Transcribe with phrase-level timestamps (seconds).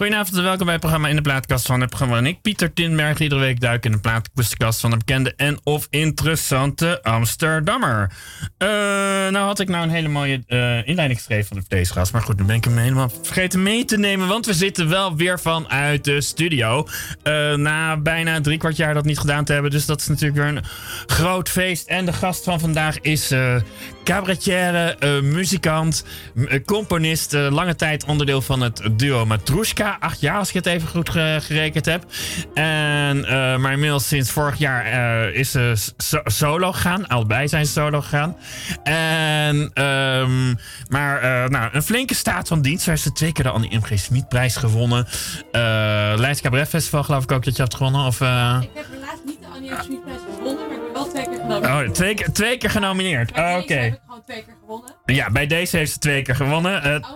[0.00, 2.16] Goedenavond en welkom bij het programma In de Plaatkast van het programma.
[2.16, 5.86] En ik, Pieter Tinberg, iedere week duik in de plaatkast van de bekende en of
[5.90, 8.12] interessante Amsterdammer.
[8.58, 8.68] Uh,
[9.28, 12.38] nou had ik nou een hele mooie uh, inleiding geschreven van de gast, Maar goed,
[12.38, 14.28] nu ben ik hem helemaal vergeten mee te nemen.
[14.28, 16.88] Want we zitten wel weer vanuit de studio.
[17.24, 19.70] Uh, na bijna drie kwart jaar dat niet gedaan te hebben.
[19.70, 20.64] Dus dat is natuurlijk weer een
[21.06, 21.88] groot feest.
[21.88, 23.30] En de gast van vandaag is
[24.04, 26.04] cabaretière, muzikant,
[26.64, 27.32] componist.
[27.32, 31.84] lange tijd onderdeel van het duo Matrushka acht jaar als ik het even goed gerekend
[31.84, 32.04] heb.
[32.54, 33.20] En,
[33.60, 34.86] maar inmiddels sinds vorig jaar
[35.32, 35.74] is ze
[36.24, 37.06] solo gegaan.
[37.08, 38.36] Allebei zijn solo gegaan.
[38.82, 42.84] En, um, maar nou, een flinke staat van dienst.
[42.84, 43.98] Ze heeft twee keer de Annie M.G.
[43.98, 45.06] Smit-prijs gewonnen.
[46.16, 48.06] Leids Cabaret Festival geloof ik ook dat je hebt gewonnen.
[48.06, 49.82] Of, ik heb helaas niet de Annie M.G.
[49.82, 50.69] Smit-prijs gewonnen,
[51.04, 51.88] wel twee keer genomineerd.
[51.88, 53.30] Oh, twee, twee keer genomineerd.
[53.30, 53.40] Oké.
[53.40, 53.82] Okay.
[53.82, 54.94] heb ik gewoon twee keer gewonnen.
[55.04, 56.86] Ja, bij deze heeft ze twee keer gewonnen.
[56.86, 57.08] Uh,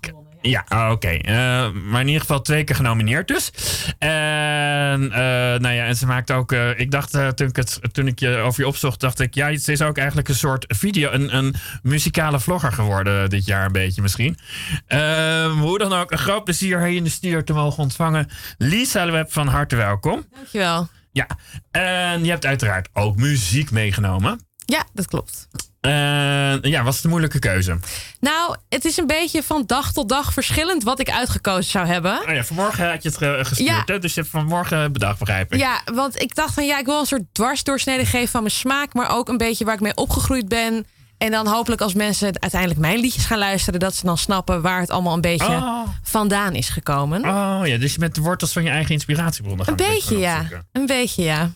[0.00, 0.30] gewonnen.
[0.42, 1.08] Ja, oké.
[1.08, 3.52] Eh, maar in ieder geval twee keer genomineerd dus.
[3.98, 5.18] En, uh,
[5.58, 6.52] nou ja, en ze maakt ook...
[6.52, 9.34] Uh, ik dacht, toen, ik het, toen ik je over je opzocht, dacht ik...
[9.34, 11.10] Ja, ze is ook eigenlijk een soort video...
[11.10, 14.38] Een, een muzikale vlogger geworden dit jaar een beetje misschien.
[14.86, 18.28] Ehm, hoe dan ook, een groot plezier hier in de studio te mogen ontvangen.
[18.58, 20.26] Lisa Web van harte welkom.
[20.34, 20.88] Dankjewel.
[21.12, 21.26] Ja,
[21.70, 24.40] en je hebt uiteraard ook muziek meegenomen.
[24.64, 25.48] Ja, dat klopt.
[25.86, 27.78] Uh, ja, was het een moeilijke keuze?
[28.20, 32.20] Nou, het is een beetje van dag tot dag verschillend wat ik uitgekozen zou hebben.
[32.28, 33.82] Oh ja, vanmorgen had je het gestuurd, ja.
[33.86, 33.98] hè?
[33.98, 35.60] dus je hebt vanmorgen bedacht, begrijp ik.
[35.60, 38.94] Ja, want ik dacht van ja, ik wil een soort dwarsdoorsnede geven van mijn smaak,
[38.94, 40.86] maar ook een beetje waar ik mee opgegroeid ben.
[41.22, 44.80] En dan hopelijk als mensen uiteindelijk mijn liedjes gaan luisteren, dat ze dan snappen waar
[44.80, 45.88] het allemaal een beetje oh.
[46.02, 47.24] vandaan is gekomen.
[47.24, 49.80] Oh ja, dus je met de wortels van je eigen inspiratiebronnen gaan.
[49.80, 51.50] Een beetje ja, een beetje ja.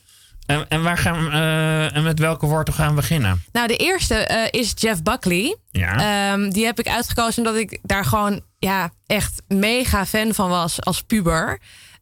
[0.47, 3.43] En, en, waar gaan we, uh, en met welke wortel gaan we beginnen?
[3.53, 5.57] Nou, de eerste uh, is Jeff Buckley.
[5.71, 6.33] Ja.
[6.33, 10.83] Um, die heb ik uitgekozen omdat ik daar gewoon ja, echt mega fan van was
[10.83, 11.59] als puber.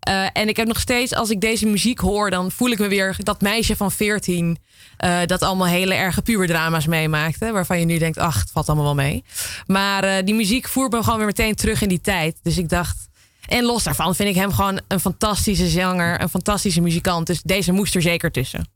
[0.08, 2.88] Uh, en ik heb nog steeds, als ik deze muziek hoor, dan voel ik me
[2.88, 4.58] weer dat meisje van 14.
[5.27, 7.52] dat allemaal hele erge puberdrama's meemaakte.
[7.52, 9.24] Waarvan je nu denkt, ach, het valt allemaal wel mee.
[9.67, 12.36] Maar die muziek voert me gewoon weer meteen terug in die tijd.
[12.42, 13.08] Dus ik dacht,
[13.46, 17.27] en los daarvan vind ik hem gewoon een fantastische zanger, een fantastische muzikant.
[17.27, 18.73] Dus deze moest er zeker tussen.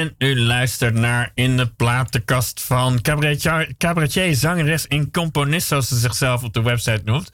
[0.00, 5.98] En u luistert naar In de Platenkast van cabaretier, cabaretier zangeres en componist, zoals ze
[5.98, 7.30] zichzelf op de website noemt.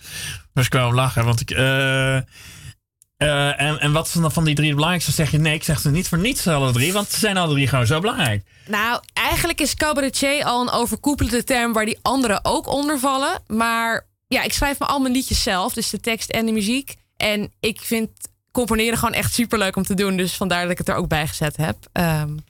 [0.53, 1.51] Dus ik wel lachen, want ik.
[1.51, 2.17] Uh, uh,
[3.61, 5.13] en, en wat dan van die drie belangrijkste?
[5.13, 7.55] Zeg je nee, ik zeg ze niet voor niets alle drie, want ze zijn alle
[7.55, 8.45] drie gewoon zo belangrijk.
[8.67, 13.43] Nou, eigenlijk is cabaretier al een overkoepelende term waar die anderen ook onder vallen.
[13.47, 16.95] Maar ja, ik schrijf me al mijn liedjes zelf, dus de tekst en de muziek.
[17.17, 18.11] En ik vind
[18.53, 20.17] componeren gewoon echt super leuk om te doen.
[20.17, 21.77] Dus vandaar dat ik het er ook bij gezet heb.
[21.93, 22.45] Um,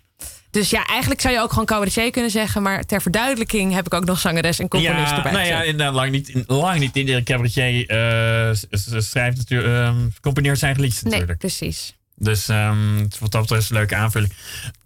[0.56, 2.62] dus ja, eigenlijk zou je ook gewoon cabaretier kunnen zeggen.
[2.62, 5.94] Maar ter verduidelijking heb ik ook nog zangeres en componist ja, erbij nou ja, inderdaad,
[5.94, 7.90] lang niet, lang niet iedere cabaretier
[8.50, 8.56] uh,
[9.00, 11.28] schrijft natuurlijk, uh, componeert zijn liedjes natuurlijk.
[11.28, 11.94] Nee, precies.
[12.18, 14.32] Dus um, wat dat betreft is een leuke aanvulling.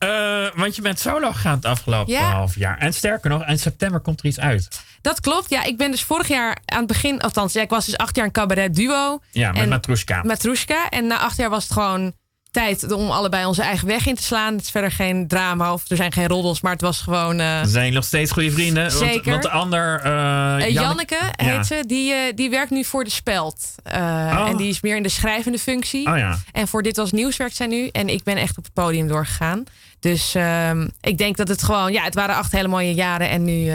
[0.04, 2.78] Uh, want je bent solo gegaan het afgelopen half jaar.
[2.78, 4.80] En sterker nog, in september komt er iets uit.
[5.00, 5.50] Dat klopt.
[5.50, 8.16] Ja, ik ben dus vorig jaar aan het begin, althans, ja, ik was dus acht
[8.16, 9.20] jaar een cabaret duo.
[9.30, 10.22] Ja, met Matrushka.
[10.22, 10.88] Matrushka.
[10.88, 12.12] En na acht jaar was het gewoon
[12.50, 14.52] tijd om allebei onze eigen weg in te slaan.
[14.52, 17.40] Het is verder geen drama of er zijn geen roddels, maar het was gewoon.
[17.40, 17.60] Uh...
[17.64, 18.90] zijn nog steeds goede vrienden.
[18.90, 19.30] Zeker.
[19.30, 20.00] Want, de ander.
[20.06, 23.74] Uh, Janneke, heet ze, die, die werkt nu voor de Speld.
[23.84, 24.46] Oh.
[24.48, 26.08] En die is meer in de schrijvende functie.
[26.08, 26.38] Oh, ja.
[26.52, 27.88] En voor Dit Was Nieuws werkt zij nu.
[27.88, 29.64] En ik ben echt op het podium doorgegaan.
[30.00, 31.92] Dus ehm, ik denk dat het gewoon.
[31.92, 33.28] Ja, het waren acht hele mooie jaren.
[33.28, 33.72] En nu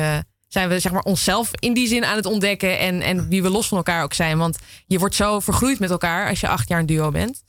[0.55, 2.79] zijn we zeg maar, onszelf in die zin aan het ontdekken.
[2.79, 4.37] En, en wie we los van elkaar ook zijn.
[4.37, 4.57] Want
[4.87, 7.43] je wordt zo vergroeid met elkaar als je acht jaar een duo bent.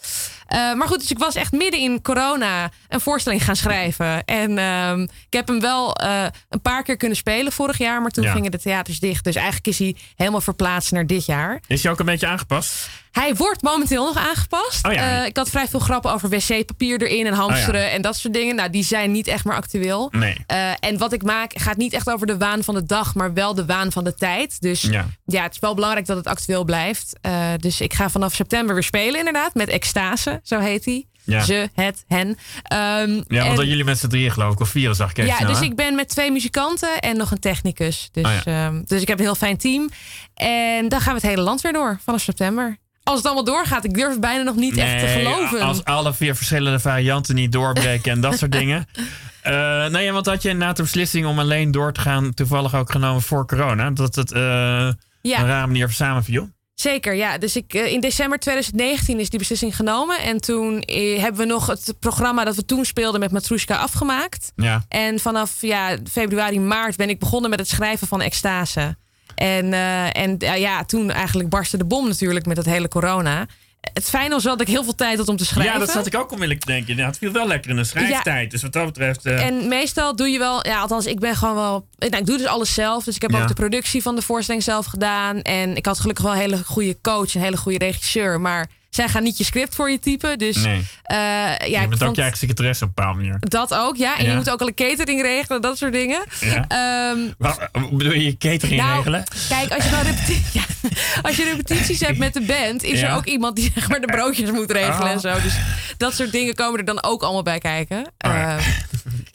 [0.48, 4.24] Uh, maar goed, dus ik was echt midden in corona een voorstelling gaan schrijven.
[4.24, 8.02] En uh, ik heb hem wel uh, een paar keer kunnen spelen vorig jaar.
[8.02, 8.32] Maar toen ja.
[8.32, 9.24] gingen de theaters dicht.
[9.24, 11.60] Dus eigenlijk is hij helemaal verplaatst naar dit jaar.
[11.66, 12.88] Is hij ook een beetje aangepast?
[13.20, 14.86] Hij wordt momenteel nog aangepast.
[14.86, 15.20] Oh ja.
[15.20, 17.92] uh, ik had vrij veel grappen over wc-papier erin en hamsteren oh ja.
[17.92, 18.56] en dat soort dingen.
[18.56, 20.08] Nou, die zijn niet echt meer actueel.
[20.10, 20.36] Nee.
[20.52, 23.34] Uh, en wat ik maak gaat niet echt over de waan van de dag, maar
[23.34, 24.60] wel de waan van de tijd.
[24.60, 27.12] Dus ja, ja het is wel belangrijk dat het actueel blijft.
[27.22, 31.06] Uh, dus ik ga vanaf september weer spelen, inderdaad, met Extase, zo heet hij.
[31.24, 31.44] Ja.
[31.44, 32.28] Ze, het, hen.
[32.28, 35.30] Um, ja, want en, jullie met z'n drieën geloof ik, of vier zag ik even
[35.30, 35.64] Ja, snel, dus hè?
[35.64, 38.08] ik ben met twee muzikanten en nog een technicus.
[38.12, 38.66] Dus, Oh ja.
[38.66, 39.90] um, dus ik heb een heel fijn team.
[40.34, 42.78] En dan gaan we het hele land weer door vanaf september.
[43.06, 45.60] Als het allemaal doorgaat, ik durf bijna nog niet echt te geloven.
[45.60, 48.86] Als alle vier verschillende varianten niet doorbreken en dat soort dingen.
[48.96, 52.74] Uh, nou ja, want had je inderdaad de beslissing om alleen door te gaan, toevallig
[52.74, 54.38] ook genomen voor corona, dat het uh,
[55.22, 55.38] Ja.
[55.40, 56.48] een rare manier samenviel?
[56.74, 57.38] Zeker, ja.
[57.38, 60.18] Dus ik, eh, in december 2019 is die beslissing genomen.
[60.20, 60.82] En toen
[61.20, 64.52] hebben we nog het programma dat we toen speelden met Matrushka afgemaakt.
[64.56, 64.84] Ja.
[64.88, 68.96] En vanaf ja, februari, maart ben ik begonnen met het schrijven van Extase.
[69.36, 73.46] En, uh, en uh, ja, toen eigenlijk barstte de bom natuurlijk met het hele corona.
[73.92, 75.72] Het fijne was wel dat ik heel veel tijd had om te schrijven.
[75.72, 76.96] Ja, dat zat ik ook onmiddellijk te denken.
[76.96, 78.44] Ja, het viel wel lekker in de schrijftijd.
[78.44, 78.48] Ja.
[78.48, 79.26] Dus wat dat betreft...
[79.26, 79.46] Uh...
[79.46, 80.66] En meestal doe je wel...
[80.66, 81.86] Ja, althans, ik ben gewoon wel...
[81.98, 83.04] Nou, ik doe dus alles zelf.
[83.04, 83.42] Dus ik heb Ja.
[83.42, 85.42] ook de productie van de voorstelling zelf gedaan.
[85.42, 87.34] En ik had gelukkig wel een hele goede coach.
[87.34, 88.40] Een hele goede regisseur.
[88.40, 90.38] Maar zij gaan niet je script voor je typen.
[90.38, 90.84] Dus Nee.
[91.02, 93.36] eh, ja, je ik bent ook vond je eigen secretaresse op een bepaalde manier.
[93.40, 94.18] dat ook, ja.
[94.18, 94.30] En Ja.
[94.30, 96.24] je moet ook al een catering regelen, dat soort dingen.
[96.40, 96.64] Ja.
[96.68, 99.24] Ehm, Wat, bedoel je je catering nou, regelen?
[99.48, 100.62] Kijk, als je, nou repeti- ja,
[101.22, 104.06] als je repetities hebt met de band, is er ook iemand die zeg maar, de
[104.06, 105.10] broodjes moet regelen Oh.
[105.10, 105.40] en zo.
[105.42, 105.54] Dus
[105.96, 107.98] dat soort dingen komen er dan ook allemaal bij kijken.
[107.98, 108.56] Oh ja.
[108.56, 108.64] Ehm,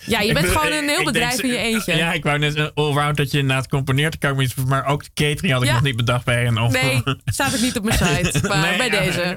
[0.05, 1.96] ja, je bent bedoel, gewoon een heel bedrijf denk in je eentje.
[1.96, 4.17] Ja, ik wou net een allround dat je inderdaad componeert.
[4.17, 7.03] Kan ik maar ook de catering had ik nog niet bedacht bij een of Nee,
[7.25, 8.39] staat ook niet op mijn site.
[8.48, 9.36] Maar Nee, bij ja, deze.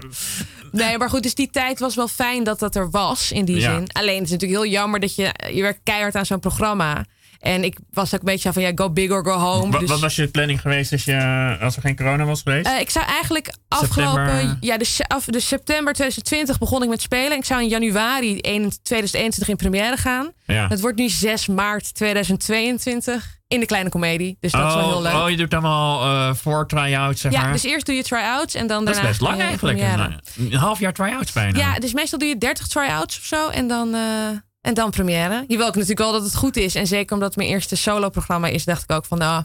[0.73, 3.61] Nee, maar goed, dus die tijd was wel fijn dat dat er was in die
[3.61, 3.75] Ja.
[3.75, 3.87] zin.
[3.93, 7.05] Alleen het is natuurlijk heel jammer dat je, je werkt keihard aan zo'n programma.
[7.41, 9.71] En ik was ook een beetje van ja, go big or go home.
[9.71, 12.67] Wat, dus, wat was je planning geweest als, je, als er geen corona was geweest?
[12.67, 17.37] Eh, ik zou eigenlijk afgelopen, ja, dus, af, dus september 2020 begon ik met spelen.
[17.39, 20.33] Ik zou in januari 1 2021 in première gaan.
[20.47, 20.69] ja.
[20.69, 24.37] Het wordt nu 6 maart 2022 in de kleine komedie.
[24.41, 25.13] Dus dat is wel heel leuk.
[25.13, 27.53] oh, je doet allemaal eh voor try-outs, zeg ja, maar.
[27.53, 29.79] dus eerst doe je try-outs en dan dat is daarna best lang in eigenlijk.
[29.79, 30.21] première.
[30.37, 31.59] Een, een half jaar try-outs bijna.
[31.59, 34.29] Ja, dus meestal doe je 30 try-outs of zo en dan, eh,
[34.61, 35.45] en dan première.
[35.49, 36.75] Je wil ook natuurlijk wel dat het goed is.
[36.75, 39.45] En zeker omdat het mijn eerste solo-programma is, dacht ik ook van nou,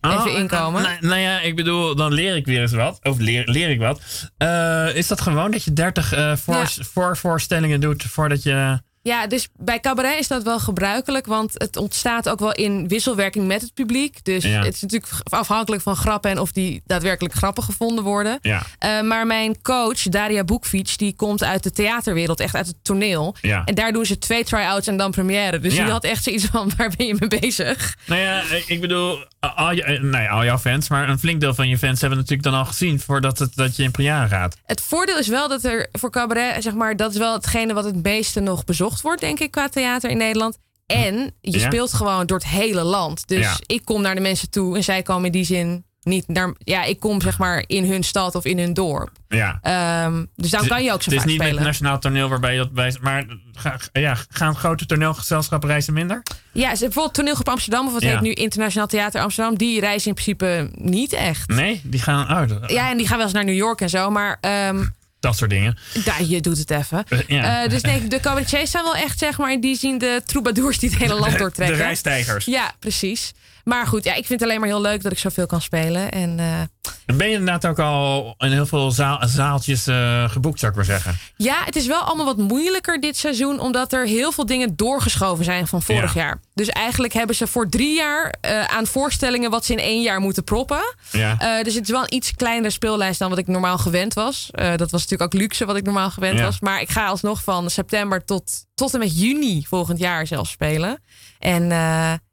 [0.00, 0.82] even inkomen.
[0.82, 2.98] Nou, nou ja, ik bedoel, dan leer ik weer eens wat.
[3.02, 4.00] Of leer, leer ik wat.
[4.36, 6.66] Eh, is dat gewoon dat je 30 eh voor, Ja.
[6.92, 8.80] voorvoorstellingen doet voordat je...
[9.06, 13.46] Ja, dus bij cabaret is dat wel gebruikelijk, want het ontstaat ook wel in wisselwerking
[13.46, 14.24] met het publiek.
[14.24, 14.62] Dus Ja.
[14.64, 18.38] het is natuurlijk afhankelijk van grappen en of die daadwerkelijk grappig gevonden worden.
[18.42, 22.76] Ja, Eh, maar mijn coach, Daria Boekfiets, die komt uit de theaterwereld, echt uit het
[22.82, 23.34] toneel.
[23.40, 23.64] ja.
[23.64, 25.58] En daar doen ze twee try-outs en dan première.
[25.58, 27.96] Dus die had echt zoiets van, waar ben je mee bezig?
[28.06, 31.18] Nou ja, ik- ik bedoel, al, je, eh, nou ja, al jouw fans, maar een
[31.18, 33.90] flink deel van je fans hebben natuurlijk dan al gezien voordat het, dat je in
[33.90, 34.56] première gaat.
[34.66, 37.84] Het voordeel is wel dat er voor cabaret, zeg maar, dat is wel hetgene wat
[37.84, 40.58] het meeste nog bezocht wordt, denk ik, qua theater in Nederland.
[40.86, 41.66] En je Ja.
[41.66, 43.28] speelt gewoon door het hele land.
[43.28, 43.56] Dus Ja.
[43.66, 46.82] ik kom naar de mensen toe en zij komen in die zin Niet naar, ja,
[46.84, 49.10] ik kom zeg maar in hun stad of in hun dorp.
[49.28, 49.58] Ja.
[49.62, 51.64] Ehm, dus dan kan je ook zo Het is niet met spelen.
[51.64, 52.96] nationaal toneel waarbij je dat bij.
[53.00, 56.22] Maar ga, ja, gaan grote toneelgezelschappen reizen minder?
[56.52, 58.08] Ja, bijvoorbeeld toneelgroep Amsterdam, of wat Ja.
[58.10, 61.48] heet nu Internationaal Theater Amsterdam, die reizen in principe niet echt.
[61.48, 62.22] Nee, die gaan.
[62.42, 64.84] Oh, dat- Ja, en die gaan wel eens naar New York en zo, maar ehm,
[65.20, 65.78] dat soort dingen.
[66.04, 67.04] daar, je doet het even.
[67.08, 67.62] Eh, ja.
[67.64, 70.78] Eh, dus nee, de cabaretiers zijn wel echt, zeg maar, in die zien de troubadours
[70.78, 71.76] die het hele land De doortrekken.
[71.76, 72.44] reistijgers.
[72.44, 73.32] Ja, precies.
[73.68, 76.10] Maar goed, ja, ik vind het alleen maar heel leuk dat ik zoveel kan spelen.
[76.10, 80.70] En eh, Ben je inderdaad ook al in heel veel zaal- zaaltjes eh, geboekt, zou
[80.70, 81.18] ik maar zeggen?
[81.36, 85.44] ja, het is wel allemaal wat moeilijker dit seizoen, omdat er heel veel dingen doorgeschoven
[85.44, 86.20] zijn van vorig Ja.
[86.20, 86.40] jaar.
[86.54, 90.20] Dus eigenlijk hebben ze voor drie jaar eh, aan voorstellingen wat ze in één jaar
[90.20, 90.94] moeten proppen.
[91.10, 91.62] Ja.
[91.62, 94.48] Dus het is wel een iets kleinere speellijst dan wat ik normaal gewend was.
[94.52, 96.44] Dat was natuurlijk ook luxe wat ik normaal gewend Ja.
[96.44, 96.60] was.
[96.60, 101.02] Maar ik ga alsnog van september tot, tot en met juni volgend jaar zelf spelen.
[101.38, 101.70] En,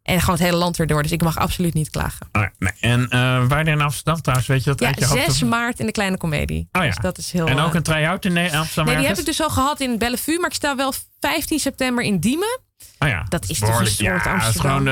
[0.03, 1.01] en gewoon het hele land weer door.
[1.01, 2.27] Dus ik mag absoluut niet klagen.
[2.31, 2.72] Nee.
[2.79, 5.24] En eh waar in Amsterdam trouwens, weet je dat Ja, uit je hoofd?
[5.24, 6.67] 6 maart in de Kleine Comedie.
[6.72, 6.88] Oh ja.
[6.88, 7.48] Dus dat is heel...
[7.48, 9.98] En ook eh, een try-out in Amsterdam Nee, die heb ik dus al gehad in
[9.98, 10.39] Bellevue.
[10.39, 12.60] Maar ik sta wel 15 september in Diemen.
[13.03, 14.83] Oh ja, Dat is toch een soort Ja, is gewoon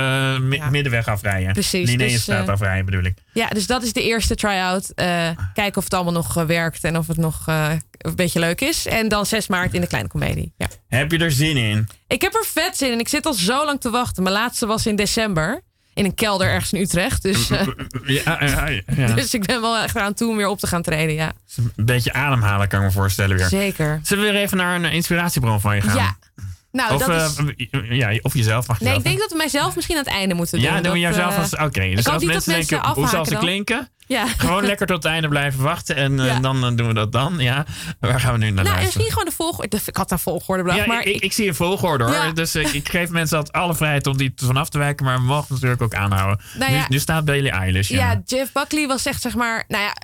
[0.52, 0.70] Ja.
[0.70, 1.54] middenweg afrijden.
[1.54, 3.14] Precies, dus, eh, afrijden bedoel ik.
[3.34, 4.90] Ja, dus dat is de eerste try-out.
[4.90, 8.40] Eh, kijken of het allemaal nog eh, werkt en of het nog eh, een beetje
[8.40, 8.86] leuk is.
[8.88, 10.54] En dan 6 maart in de Kleine Comedie.
[10.58, 10.68] Ja.
[10.88, 11.88] Heb je er zin in?
[12.08, 13.00] Ik heb er vet zin in.
[13.00, 14.24] Ik zit al zo lang te wachten.
[14.24, 15.62] Mijn laatste was in december.
[15.94, 17.22] In een kelder ergens in Utrecht.
[17.22, 17.68] Dus, eh,
[18.06, 19.14] Ja, ja, ja, ja.
[19.16, 21.16] dus ik ben wel echt aan toe om weer op te gaan treden.
[21.16, 23.48] Ja, Een beetje ademhalen kan ik me voorstellen weer.
[23.48, 24.00] zeker.
[24.04, 25.96] Zullen we weer even naar een eh, inspiratiebron van je gaan?
[25.96, 26.16] Ja.
[26.72, 27.68] Nou, Of, dat is...
[27.72, 30.14] eh, ja, of jezelf mag je Nee, ik denk dat we mijzelf misschien aan het
[30.14, 30.68] einde moeten doen.
[30.68, 31.56] Ja, doen we Dat, jezelf eh, als...
[31.56, 33.40] Oké, dus als dat mensen mensen denken, hoe zal ze dan.
[33.40, 33.90] klinken?
[34.08, 34.28] Ja.
[34.38, 35.96] Gewoon lekker tot het einde blijven wachten.
[35.96, 37.36] En eh, dan doen we dat dan.
[37.40, 37.66] Ja,
[38.00, 38.84] waar gaan we nu naar Nou, en luisteren?
[38.84, 39.80] misschien gewoon de volgorde.
[39.86, 42.14] Ik had een volgorde bedacht, Ja, maar ik, ik, ik zie een volgorde hoor.
[42.14, 42.32] Ja.
[42.32, 45.06] Dus ik, ik geef mensen altijd alle vrijheid om die vanaf te wijken.
[45.06, 46.46] Maar we mogen natuurlijk ook aanhouden.
[46.58, 47.90] Nou nu, staat Bailey Eilish.
[47.90, 48.12] Ja.
[48.12, 49.96] Ja, Jeff Buckley was echt, zeg maar, nou ja,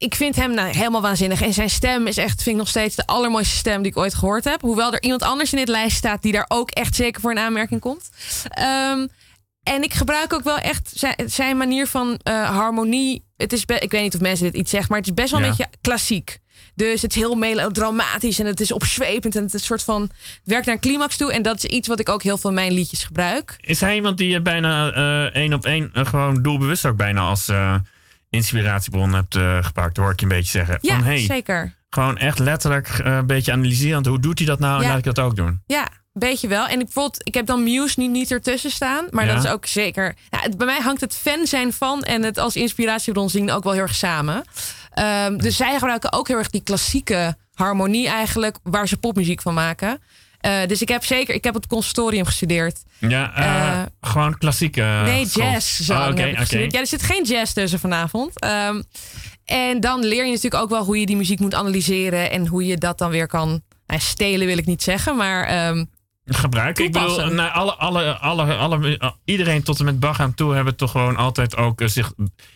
[0.00, 1.42] ik vind hem nou, helemaal waanzinnig.
[1.42, 4.14] En zijn stem is echt, vind ik nog steeds de allermooiste stem die ik ooit
[4.14, 4.60] gehoord heb.
[4.60, 7.38] Hoewel er iemand anders in dit lijst staat die daar ook echt zeker voor een
[7.38, 8.10] aanmerking komt.
[8.48, 9.06] Ehm,
[9.62, 13.24] en ik gebruik ook wel echt zijn, zijn manier van eh, harmonie.
[13.36, 15.40] Het is, ik weet niet of mensen dit iets zeggen, maar het is best wel
[15.40, 15.46] Ja.
[15.46, 16.38] een beetje klassiek.
[16.74, 20.10] Dus het is heel melodramatisch en het is opzwepend en het is een soort van
[20.44, 21.32] werkt naar een climax toe.
[21.32, 23.56] En dat is iets wat ik ook heel veel in mijn liedjes gebruik.
[23.60, 27.20] Is hij iemand die je bijna eh, één op één eh, gewoon doelbewust ook bijna
[27.20, 27.48] als
[28.30, 29.96] inspiratiebron hebt eh, gepakt?
[29.96, 30.78] Hoor ik je een beetje zeggen.
[30.80, 31.74] Ja, Van, hey, zeker.
[31.90, 34.06] Gewoon echt letterlijk eh, een beetje analyseren.
[34.06, 34.76] Hoe doet hij dat nou?
[34.76, 34.88] En Ja.
[34.88, 35.60] laat ik dat ook doen.
[35.66, 36.66] Ja, een beetje wel.
[36.66, 39.06] En ik, bijvoorbeeld, ik heb dan Muse niet, niet ertussen staan.
[39.10, 39.34] Maar Ja.
[39.34, 40.14] dat is ook zeker...
[40.30, 43.64] Nou, het- bij mij hangt het fan zijn van en het als inspiratiebron zien ook
[43.64, 44.44] wel heel erg samen.
[44.90, 48.56] Ehm, dus zij gebruiken ook heel erg die klassieke harmonie eigenlijk...
[48.62, 50.00] waar ze popmuziek van maken.
[50.40, 51.34] Eh, dus ik heb zeker...
[51.34, 52.82] Ik heb op het conservatorium gestudeerd.
[52.98, 55.00] Ja, eh, Eh, gewoon klassieke.
[55.04, 56.16] nee, jazz zo Oh, heb
[56.50, 56.72] ik.
[56.72, 58.40] Ja, er zit geen jazz tussen vanavond.
[58.40, 58.82] Ehm,
[59.44, 62.30] en dan leer je natuurlijk ook wel hoe je die muziek moet analyseren...
[62.30, 63.62] en hoe je dat dan weer kan...
[63.86, 65.44] Nou, stelen wil ik niet zeggen, maar...
[65.44, 65.84] ehm,
[66.24, 66.84] gebruiken.
[66.84, 67.34] Ik bedoel, Toepassen.
[67.36, 71.16] nou, alle, alle, alle, alle, iedereen tot en met Bach aan toe hebben toch gewoon
[71.16, 72.12] altijd ook zich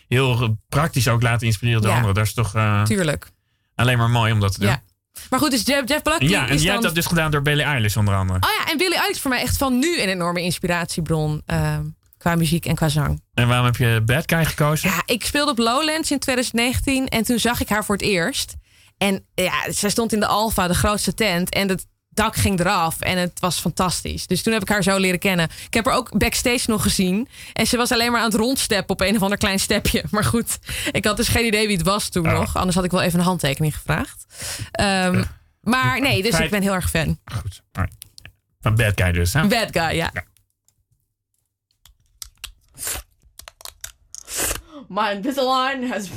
[0.07, 1.95] heel praktisch ook laten inspireren door Ja.
[1.95, 2.15] anderen.
[2.15, 3.31] Dat is toch tuurlijk.
[3.75, 4.69] alleen maar mooi om dat te doen.
[4.69, 4.81] Ja.
[5.29, 6.71] Maar goed, dus Jeff, Jeff Buckley Ja, en is jij dan...
[6.71, 8.39] hebt dat dus gedaan door Billie Eilish onder andere.
[8.39, 11.41] Oh ja, en Billie Eilish is voor mij echt van nu een enorme inspiratiebron.
[11.45, 11.83] ehm,
[12.17, 13.21] qua muziek en qua zang.
[13.33, 14.89] En waarom heb je Bad Guy gekozen?
[14.89, 18.53] Ja, ik speelde op Lowlands in 2019 en toen zag ik haar voor het eerst.
[18.97, 21.49] En ja, zij stond in de Alfa, de grootste tent.
[21.49, 24.27] En het dak ging eraf en het was fantastisch.
[24.27, 25.49] Dus toen heb ik haar zo leren kennen.
[25.67, 27.27] Ik heb haar ook backstage nog gezien.
[27.53, 30.03] En ze was alleen maar aan het rondsteppen op een of ander klein stepje.
[30.11, 30.59] Maar goed,
[30.91, 32.33] ik had dus geen idee wie het was toen Oh.
[32.33, 32.55] nog.
[32.55, 34.25] Anders had ik wel even een handtekening gevraagd.
[34.71, 35.23] Ehm,
[35.61, 37.19] maar nee, dus ik ben heel erg fan.
[37.41, 37.61] Goed.
[37.71, 37.97] alright.
[38.61, 39.47] Van Bad Guy dus, hè?
[39.47, 40.11] Bad guy, ja.
[44.87, 46.09] My Invisalign has.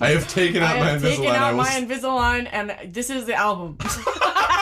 [0.00, 1.34] I have taken out I my have taken Invisalign.
[1.34, 3.76] I out my Invisalign, and this is the album.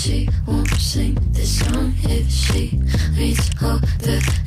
[0.00, 2.80] she won't sing this song if she
[3.18, 4.39] reads all the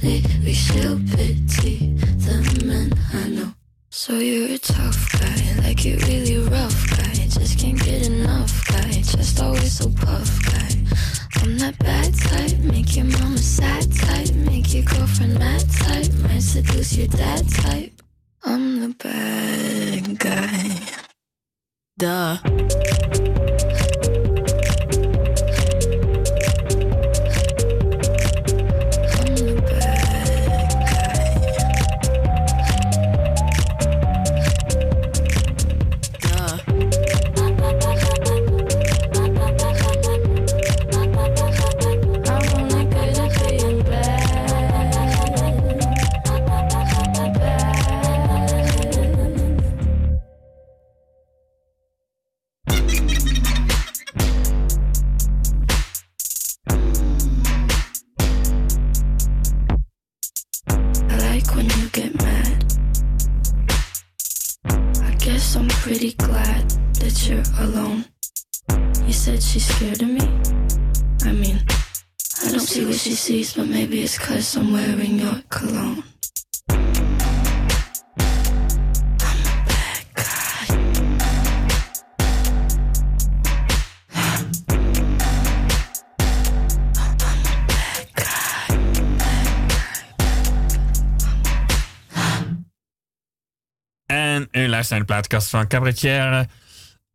[95.06, 96.48] de plaatkast van cabaretier,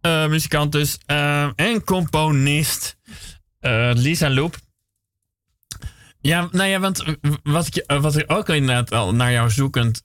[0.01, 2.96] eh, muzikant dus eh, en componist
[3.61, 4.57] eh, Lisa Loep.
[6.20, 7.05] Ja, nou ja, want
[7.42, 10.01] wat ik, wat ik ook inderdaad al naar jou zoekend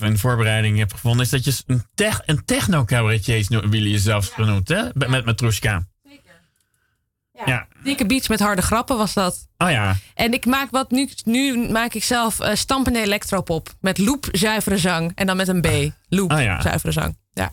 [0.00, 4.82] in voorbereiding heb gevonden, is dat je een, tech, een techno-cabaretier jullie jezelf genoemd, hè?
[4.92, 5.86] Met, met Matrushka.
[7.44, 7.66] Ja.
[7.82, 9.46] Dikke beats met harde grappen was dat.
[9.58, 9.96] Oh ja.
[10.14, 13.68] En ik maak wat nu, nu maak ik zelf eh, stampende electropop.
[13.80, 15.12] Met loop zuivere zang.
[15.14, 15.68] En dan met een B.
[16.08, 16.60] Loop ja.
[16.60, 17.16] zuivere zang.
[17.32, 17.52] Ja.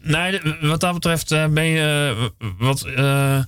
[0.00, 2.82] Nou, wat dat betreft eh, ben je eh, wat.
[2.82, 3.38] eh,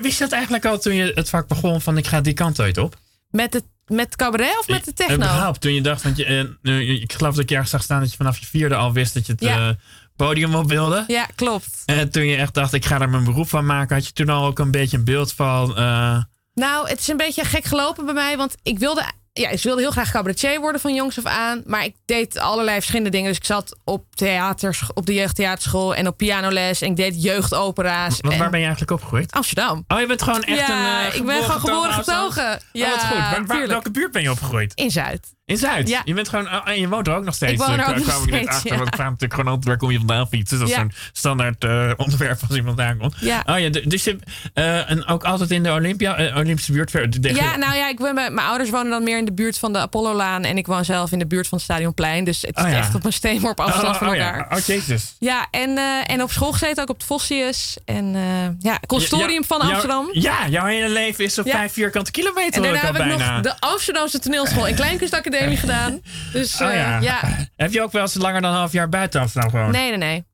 [0.00, 2.60] wist je dat eigenlijk al toen je het vak begon van ik ga die kant
[2.60, 2.96] uit op?
[3.30, 5.14] Met het met cabaret of met de techno?
[5.14, 6.56] Überhaupt, toen je dacht, want je,
[7.02, 9.26] ik geloof dat ik ergens zag staan dat je vanaf je vierde al wist dat
[9.26, 9.76] je het Ja.
[10.16, 11.04] Podium op wilde.
[11.06, 11.82] Ja, klopt.
[11.86, 14.28] En toen je echt dacht, ik ga er mijn beroep van maken, had je toen
[14.28, 15.76] al ook een beetje een beeld van.
[15.76, 16.18] eh,
[16.54, 18.36] Nou, het is een beetje gek gelopen bij mij.
[18.36, 21.62] Want ik wilde, ja, ik wilde heel graag cabaretier worden van jongs af aan.
[21.66, 23.28] Maar ik deed allerlei verschillende dingen.
[23.28, 26.80] Dus ik zat op, theater, op de jeugdtheaterschool en op pianoles.
[26.82, 28.20] En ik deed jeugdopera's.
[28.20, 29.32] want en waar ben je eigenlijk opgegroeid?
[29.32, 29.84] Amsterdam.
[29.88, 31.10] Oh, je bent gewoon echt ja, een.
[31.10, 32.60] eh, ik ben gewoon geboren getogen.
[32.72, 33.16] Ja, oh, wat goed.
[33.16, 34.74] Waar, waar, welke buurt ben je opgegroeid?
[34.74, 35.34] In Zuid.
[35.46, 35.88] In Zuid?
[35.88, 36.02] Ja.
[36.04, 37.52] Je bent gewoon, oh, en je woont er ook nog steeds.
[37.52, 38.76] Ik woon er Eh, ook nog steeds, achter, ja.
[38.76, 40.58] want ik vraag natuurlijk gewoon altijd waar kom je vandaan fietsen.
[40.58, 40.80] Dat is Ja.
[40.80, 43.14] zo'n standaard eh, onderwerp als iemand aankomt.
[43.20, 43.42] Ja.
[43.46, 44.18] Oh ja, dus je,
[44.54, 47.22] eh, en ook altijd in de Olympia, Olympische buurt.
[47.22, 49.58] de- Ja, nou ja, ik woon, mijn mijn ouders wonen dan meer in de buurt
[49.58, 50.44] van de Apollo-laan.
[50.44, 52.24] En ik woon zelf in de buurt van het Stadionplein.
[52.24, 54.46] Dus het is Oh echt op een steenworp afstand oh, van oh, elkaar.
[54.50, 54.56] ja.
[54.56, 55.14] Oh, jezus.
[55.18, 57.76] Ja, en, en op school gezeten ook op het Vossius.
[57.84, 58.14] En
[58.60, 60.08] ja, consortium Ja, van jou- Amsterdam.
[60.12, 61.52] ja, jouw hele leven is op Ja.
[61.52, 66.00] vijf vierkante kilometer en daarna heb ik nog de Amsterdamse toneelschool en Kleinkunstacademie gedaan.
[66.32, 67.00] Dus Oh eh, ja.
[67.00, 67.20] ja.
[67.56, 69.72] Heb je ook wel eens langer dan een half jaar buiten Amsterdam gewoond?
[69.72, 70.24] Nee, nee, nee.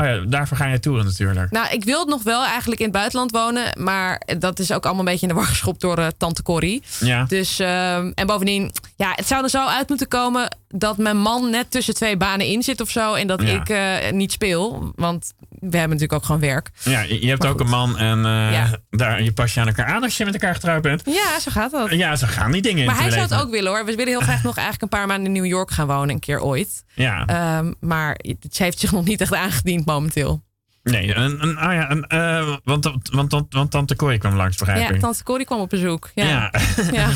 [0.00, 1.50] Oh ja, daarvoor ga je toeren natuurlijk.
[1.50, 3.72] Nou, ik wilde nog wel eigenlijk in het buitenland wonen.
[3.82, 6.82] Maar dat is ook allemaal een beetje in de war geschopt door eh, tante Corrie.
[7.00, 7.24] Ja.
[7.24, 11.50] Dus, ehm, en bovendien, ja, het zou er zo uit moeten komen dat mijn man
[11.50, 13.14] net tussen twee banen in zit of zo.
[13.14, 13.48] En dat Ja.
[13.48, 14.92] ik eh, niet speel.
[14.96, 16.70] Want we hebben natuurlijk ook gewoon werk.
[16.82, 17.66] Ja, je je hebt Maar ook goed.
[17.66, 18.70] een man en eh, Ja.
[18.90, 21.02] daar, je pas je aan elkaar aan als je met elkaar getrouwd bent.
[21.04, 21.90] Ja, zo gaat dat.
[21.90, 23.84] Ja, zo gaan die dingen Maar hij zou het ook willen hoor.
[23.84, 26.10] We willen heel graag nog eigenlijk een paar maanden in New York gaan wonen.
[26.10, 26.84] Een keer ooit.
[26.94, 30.46] Ja, Ehm, maar het heeft zich nog niet echt aangediend momenteel.
[30.82, 34.56] nee, een, een, oh ja, een, eh, want, want, want, want tante Kooi kwam langs,
[34.56, 36.10] begrijp Ja, tante Corrie kwam op bezoek.
[36.14, 36.24] Ja.
[36.26, 36.52] Ja.
[36.92, 37.10] Ja.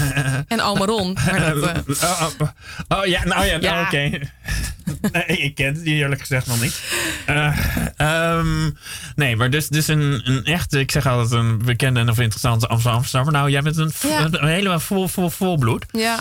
[0.49, 1.13] En oma Ron.
[1.13, 1.65] Maar dat,
[2.03, 3.83] eh, oh, oh, oh, ja, nou ja, nou, Ja.
[3.83, 3.97] oké.
[5.13, 6.83] nee, ik ken het eerlijk gezegd nog niet.
[7.27, 7.57] Eh,
[7.97, 8.71] ehm,
[9.15, 12.67] nee, maar dus, dus een, een echte, ik zeg altijd een bekende en of interessante
[12.67, 13.33] Amsterdam- Amsterdammer.
[13.41, 14.29] Nou, jij bent een, Ja.
[14.31, 15.85] een helemaal vol, vol, vol bloed.
[15.91, 16.21] ja.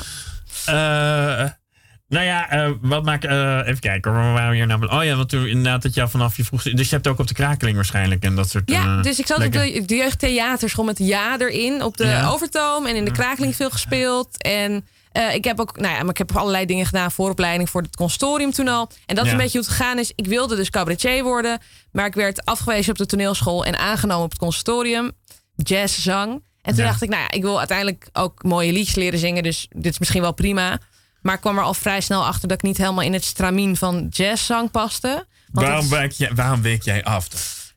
[2.11, 3.25] Nou ja, eh, wat maakt...
[3.25, 4.87] eh, even kijken, waar waren we hier nou?
[4.89, 6.61] Oh ja, want toen inderdaad dat je vanaf je vroeg...
[6.63, 8.69] Dus je hebt ook op de krakeling waarschijnlijk en dat soort...
[8.69, 11.83] Ja, eh, dus ik zat lekker- op de, de jeugdtheaterschool met ja erin.
[11.83, 12.27] Op de Ja.
[12.27, 14.41] Overtoom en in de Krakeling veel gespeeld.
[14.43, 14.85] En
[15.33, 17.11] ik heb ook, nou ja, maar ik heb allerlei dingen gedaan.
[17.11, 18.89] Vooropleiding voor het consortium toen al.
[19.05, 19.37] En dat is Ja.
[19.37, 20.11] een beetje hoe het gegaan is.
[20.15, 21.59] Ik wilde dus cabaretier worden.
[21.91, 25.11] Maar ik werd afgewezen op de toneelschool en aangenomen op het consortium.
[25.55, 26.31] Jazzzang.
[26.61, 26.89] En toen Ja.
[26.89, 29.43] dacht ik, nou ja, ik wil uiteindelijk ook mooie liedjes leren zingen.
[29.43, 30.79] Dus dit is misschien wel prima.
[31.21, 33.77] Maar ik kwam er al vrij snel achter dat ik niet helemaal in het stramien
[33.77, 35.25] van jazzzang paste.
[35.51, 37.27] Waarom, week jij, waarom week jij af?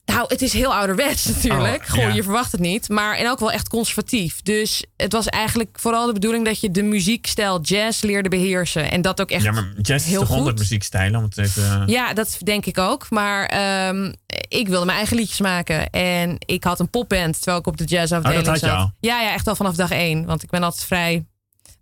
[0.04, 1.82] nou, het is heel ouderwets natuurlijk.
[1.82, 2.08] Oh, Goh, ja.
[2.08, 2.88] je verwacht het niet.
[2.88, 4.42] Maar en ook wel echt conservatief.
[4.42, 8.90] Dus het was eigenlijk vooral de bedoeling dat je de muziekstijl jazz leerde beheersen.
[8.90, 10.36] En dat ook echt Ja, maar jazz is heel toch goed.
[10.36, 11.18] honderd muziekstijlen?
[11.18, 11.82] Om het even...
[11.86, 13.10] Ja, dat denk ik ook.
[13.10, 14.12] Maar ehm,
[14.48, 15.90] ik wilde mijn eigen liedjes maken.
[15.90, 18.84] En ik had een popband terwijl ik op de jazzafdeling Oh, dat had je zat.
[18.84, 18.92] al?
[19.00, 20.24] Ja, ja, echt al vanaf dag één.
[20.24, 21.24] Want ik ben altijd vrij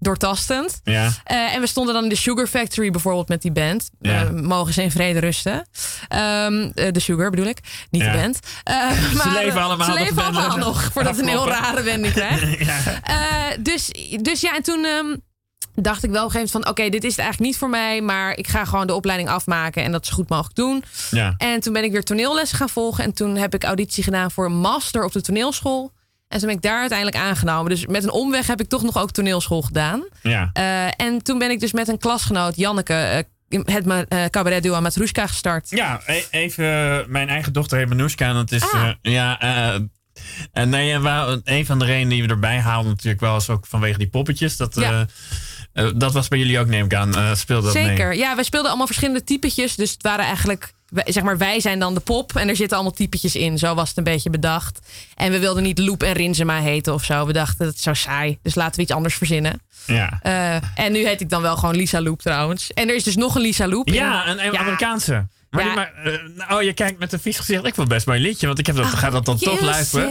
[0.02, 0.80] doortastend.
[0.84, 1.10] Ja.
[1.24, 3.90] Eh, en we stonden dan in de Sugar Factory bijvoorbeeld met die band.
[4.00, 4.24] Ja.
[4.24, 5.66] Eh, mogen ze in vrede rusten.
[6.08, 7.58] Ehm, eh, de Sugar bedoel ik,
[7.90, 8.12] niet Ja.
[8.12, 8.38] de band.
[8.64, 8.74] Eh,
[9.16, 12.58] maar, leven allemaal Ze leven allemaal nog, voordat het een heel rare wending krijgt.
[12.58, 13.00] ja.
[13.60, 15.16] Dus, dus ja, en toen ehm,
[15.74, 16.68] dacht ik wel op een gegeven moment van...
[16.68, 18.00] oké, dit is het eigenlijk niet voor mij...
[18.00, 20.84] maar ik ga gewoon de opleiding afmaken en dat zo goed mogelijk doen.
[21.10, 21.34] ja.
[21.36, 23.04] En toen ben ik weer toneellessen gaan volgen.
[23.04, 25.92] En toen heb ik auditie gedaan voor een master op de toneelschool.
[26.32, 27.70] En toen ben ik daar uiteindelijk aangenomen.
[27.70, 30.04] Dus met een omweg heb ik toch nog ook toneelschool gedaan.
[30.22, 30.50] Ja.
[30.52, 34.80] Eh, en toen ben ik dus met een klasgenoot, Janneke, eh, het eh, cabaret duo
[34.80, 35.70] Matrushka gestart.
[35.70, 36.64] Ja, e- even.
[37.08, 38.28] Mijn eigen dochter heet Manoushka.
[38.28, 38.72] En het is.
[38.72, 38.90] Ah.
[39.02, 39.40] ja.
[39.40, 39.80] eh,
[40.52, 40.92] en nee,
[41.44, 44.56] een van de redenen die we erbij haalden, natuurlijk wel, is ook vanwege die poppetjes.
[44.56, 45.06] Dat, Ja.
[45.96, 47.36] dat was bij jullie ook, neem ik aan.
[47.36, 47.86] speelde dat mee?
[47.86, 48.14] Zeker.
[48.14, 49.74] Ja, wij speelden allemaal verschillende typetjes.
[49.74, 52.36] Dus het waren eigenlijk, zeg maar, wij zijn dan de pop.
[52.36, 53.58] En er zitten allemaal typetjes in.
[53.58, 54.78] Zo was het een beetje bedacht.
[55.14, 57.26] En we wilden niet Loep en Rinsema heten of zo.
[57.26, 58.38] We dachten, dat is zo saai.
[58.42, 59.60] Dus laten we iets anders verzinnen.
[59.86, 60.18] Ja.
[60.22, 62.72] Eh, en nu heet ik dan wel gewoon Lisa Loep trouwens.
[62.72, 63.86] En er is dus nog een Lisa Loep.
[63.86, 64.58] in- Ja, een, een Ja.
[64.60, 65.26] Amerikaanse.
[65.52, 65.74] Maar, Ja.
[65.74, 65.92] die maar
[66.48, 67.64] eh, oh, je kijkt met een vies gezicht.
[67.66, 70.10] Ik het best mooi liedje, want ik heb dat, ga dat dan toch luisteren.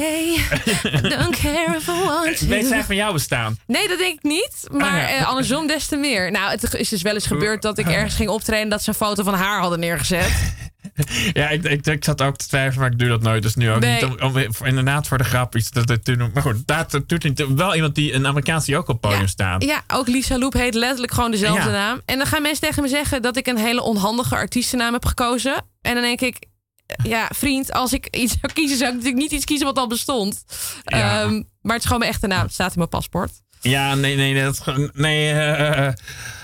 [1.10, 2.46] don't care if I want to.
[2.48, 3.58] Weet zij van jou bestaan?
[3.68, 4.68] Nee, dat denk ik niet.
[4.72, 5.08] Maar Ah, ja.
[5.10, 6.32] eh, andersom des te meer.
[6.32, 8.70] Nou, het is dus wel eens gebeurd dat ik ergens ging optreden...
[8.70, 10.32] dat ze een foto van haar hadden neergezet.
[11.34, 13.44] Ja, ik, ik, ik zat ook te twijfelen, maar ik doe dat nooit.
[13.44, 14.04] Dus nu ook Nee.
[14.06, 14.22] niet.
[14.22, 16.32] Om, inderdaad voor de grap iets te, te, te doen.
[16.34, 19.28] Maar goed, daar doet wel iemand die een Amerikaans die ook op het podium Ja.
[19.28, 19.64] staat.
[19.64, 21.76] Ja, ook Lisa Loep heet letterlijk gewoon dezelfde Ja.
[21.76, 22.02] naam.
[22.06, 25.66] En dan gaan mensen tegen me zeggen dat ik een hele onhandige artiestennaam heb gekozen.
[25.82, 26.36] En dan denk ik,
[26.86, 29.78] eh, ja, vriend, als ik iets zou kiezen, zou ik natuurlijk niet iets kiezen wat
[29.78, 30.44] al bestond.
[30.84, 31.22] Ja.
[31.22, 32.44] Ehm, maar het is gewoon mijn echte naam.
[32.44, 33.32] Het staat in mijn paspoort.
[33.62, 34.44] Ja, nee, nee, nee.
[34.44, 34.64] Dat,
[34.94, 35.94] nee eh,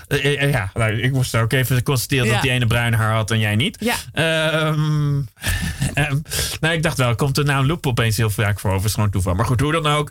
[0.08, 2.32] eh, eh, eh, ja, nou, ik moest ook even constateren Ja.
[2.32, 3.76] dat die ene bruin haar had en jij niet.
[3.80, 3.94] Ja.
[4.12, 5.20] Ehm,
[5.94, 6.18] ehm,
[6.60, 8.82] nou, ik dacht wel, komt er nou een loop opeens heel vaak voor?
[8.82, 9.34] Het gewoon toeval?
[9.34, 10.10] Maar goed, hoe dan ook,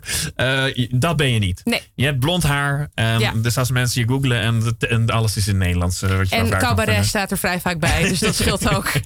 [0.90, 1.60] dat ben je niet.
[1.64, 1.82] Nee.
[1.94, 2.88] Je hebt blond haar.
[2.94, 3.32] en Ja.
[3.32, 6.00] Dus als mensen je googlen en, en alles is in het Nederlands.
[6.00, 8.92] wat je En over cabaret staat er vrij vaak bij, dus dat scheelt ook.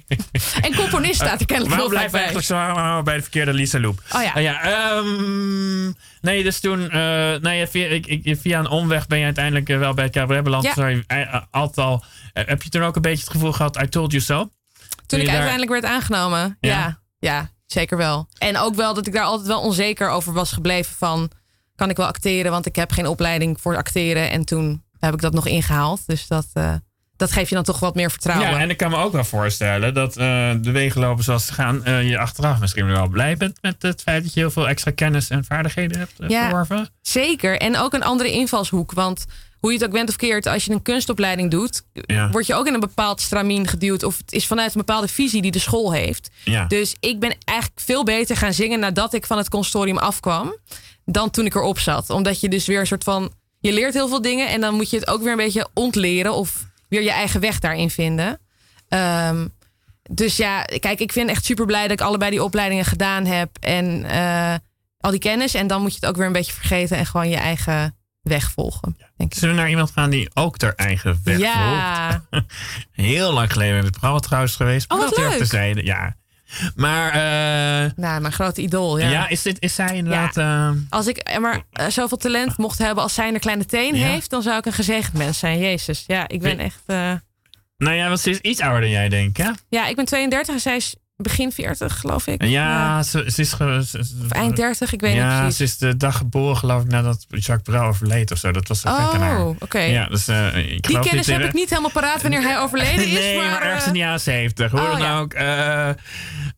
[0.63, 2.43] En componist staat er kennelijk Waarom heel vaak blijven we bij.
[2.43, 4.03] eigenlijk zo bij de verkeerde Lisa Loop?
[4.13, 4.39] Oh ja.
[4.39, 9.25] Ja ehm, nee, dus toen, eh, nee, via, ik, ik, via een omweg ben je
[9.25, 10.65] uiteindelijk eh, wel bij het cabaret beland.
[10.65, 10.75] Ja.
[10.75, 13.89] Zou je, eh, altijd al, heb je toen ook een beetje het gevoel gehad, I
[13.89, 14.51] told you so?
[15.07, 16.57] Toen ik daar- uiteindelijk werd aangenomen.
[16.61, 16.71] Ja?
[16.71, 17.01] Ja.
[17.19, 18.29] ja, zeker wel.
[18.39, 21.31] En ook wel dat ik daar altijd wel onzeker over was gebleven van...
[21.75, 24.31] kan ik wel acteren, want ik heb geen opleiding voor acteren.
[24.31, 26.07] En toen heb ik dat nog ingehaald.
[26.07, 26.47] Dus dat,
[27.23, 28.51] dat geeft je dan toch wat meer vertrouwen.
[28.51, 31.53] Ja, en ik kan me ook wel voorstellen dat eh, de wegen lopen zoals ze
[31.53, 31.85] gaan.
[31.85, 34.91] eh, je achteraf misschien wel blij bent met het feit dat je heel veel extra
[34.91, 36.43] kennis en vaardigheden hebt eh, Ja.
[36.43, 36.89] verworven.
[37.03, 37.59] Zeker.
[37.59, 38.93] En ook een andere invalshoek.
[38.93, 39.25] Want
[39.59, 41.83] hoe je het ook bent of keert, als je een kunstopleiding doet...
[41.93, 42.31] Ja.
[42.31, 44.03] word je ook in een bepaald stramien geduwd.
[44.03, 46.31] Of het is vanuit een bepaalde visie die de school heeft.
[46.45, 46.65] Ja.
[46.67, 50.57] Dus ik ben eigenlijk veel beter gaan zingen nadat ik van het consortium afkwam.
[51.05, 52.11] Dan toen ik erop zat.
[52.11, 53.33] Omdat je dus weer een soort van.
[53.61, 56.35] Je leert heel veel dingen en dan moet je het ook weer een beetje ontleren.
[56.35, 58.39] Of weer je eigen weg daarin vinden.
[58.89, 59.47] Ehm,
[60.11, 63.57] dus ja, kijk, ik vind echt super blij dat ik allebei die opleidingen gedaan heb.
[63.61, 64.55] En eh,
[64.99, 65.55] al die kennis.
[65.55, 68.51] En dan moet je het ook weer een beetje vergeten en gewoon je eigen weg
[68.51, 68.97] volgen.
[69.17, 69.39] Denk ik.
[69.39, 71.55] Zullen we naar iemand gaan die ook haar eigen weg volgt?
[71.55, 72.25] Ja,
[72.93, 74.93] Heel lang geleden in het programma trouwens geweest.
[74.93, 75.37] Oh, dat leuk.
[75.37, 76.17] terzijde, Ja.
[76.75, 78.99] Maar eh, nou, mijn grote idool.
[78.99, 79.09] Ja.
[79.09, 79.29] ja.
[79.29, 80.37] is, dit, is zij inderdaad...
[80.37, 83.95] eh, Als ik er maar eh, zoveel talent mocht hebben als zij een kleine teen
[83.97, 84.07] Ja.
[84.07, 85.59] heeft, dan zou ik een gezegend mens zijn.
[85.59, 86.05] Jezus.
[86.07, 86.67] Ja, ik ben Nee.
[86.67, 86.81] echt.
[86.87, 87.13] eh,
[87.77, 89.51] nou ja, want ze is iets ouder dan jij, denk ik, hè?
[89.69, 92.45] ja, ik ben 32 en zij is begin 40, geloof ik.
[92.45, 93.51] Ja, ze, ze is...
[93.91, 97.27] Ze- eind 30, ik weet niet ja, ze is de dag geboren, geloof ik, nadat
[97.29, 98.51] Jacques Brel overleed of zo.
[98.53, 98.85] Dat was.
[98.85, 99.79] Oh, oké.
[99.79, 103.13] Ja, dus, eh, ik Die kennis heb ik niet helemaal paraat wanneer hij overleden is.
[103.13, 104.71] nee, maar, eh, ergens in de jaren zeventig.
[104.71, 105.19] Hoe oh, dan ja.
[105.19, 105.33] ook.
[105.35, 105.89] eh,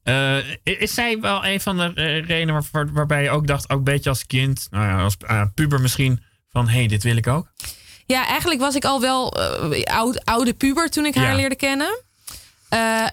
[0.04, 3.78] eh, is zij wel een van de eh, redenen waar, waarbij je ook dacht, ook
[3.78, 7.16] een beetje als kind, nou ja, als eh, puber misschien, van hé, hey, dit wil
[7.16, 7.52] ik ook?
[8.06, 9.36] Ja, eigenlijk was ik al wel
[9.84, 11.34] oud, oude puber toen ik haar Ja.
[11.36, 12.02] leerde kennen.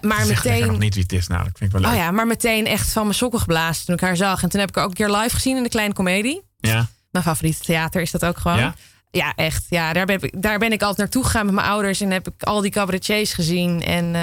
[0.24, 0.78] Zeg lekker nog meteen.
[0.78, 2.04] niet wie het is, nou, dat vind ik wel Oh leuk.
[2.04, 4.42] ja, maar meteen echt van mijn sokken geblazen toen ik haar zag.
[4.42, 6.42] En toen heb ik haar ook een keer live gezien in de Kleine Comedie.
[6.58, 6.86] Ja.
[7.10, 8.58] Mijn favoriete theater is dat ook gewoon.
[8.58, 8.74] Ja?
[9.10, 9.64] Ja, echt.
[9.68, 12.00] Ja, daar, ben ik, daar ben ik altijd naartoe gegaan met mijn ouders.
[12.00, 13.82] En heb ik al die cabaretiers gezien.
[13.82, 14.14] En,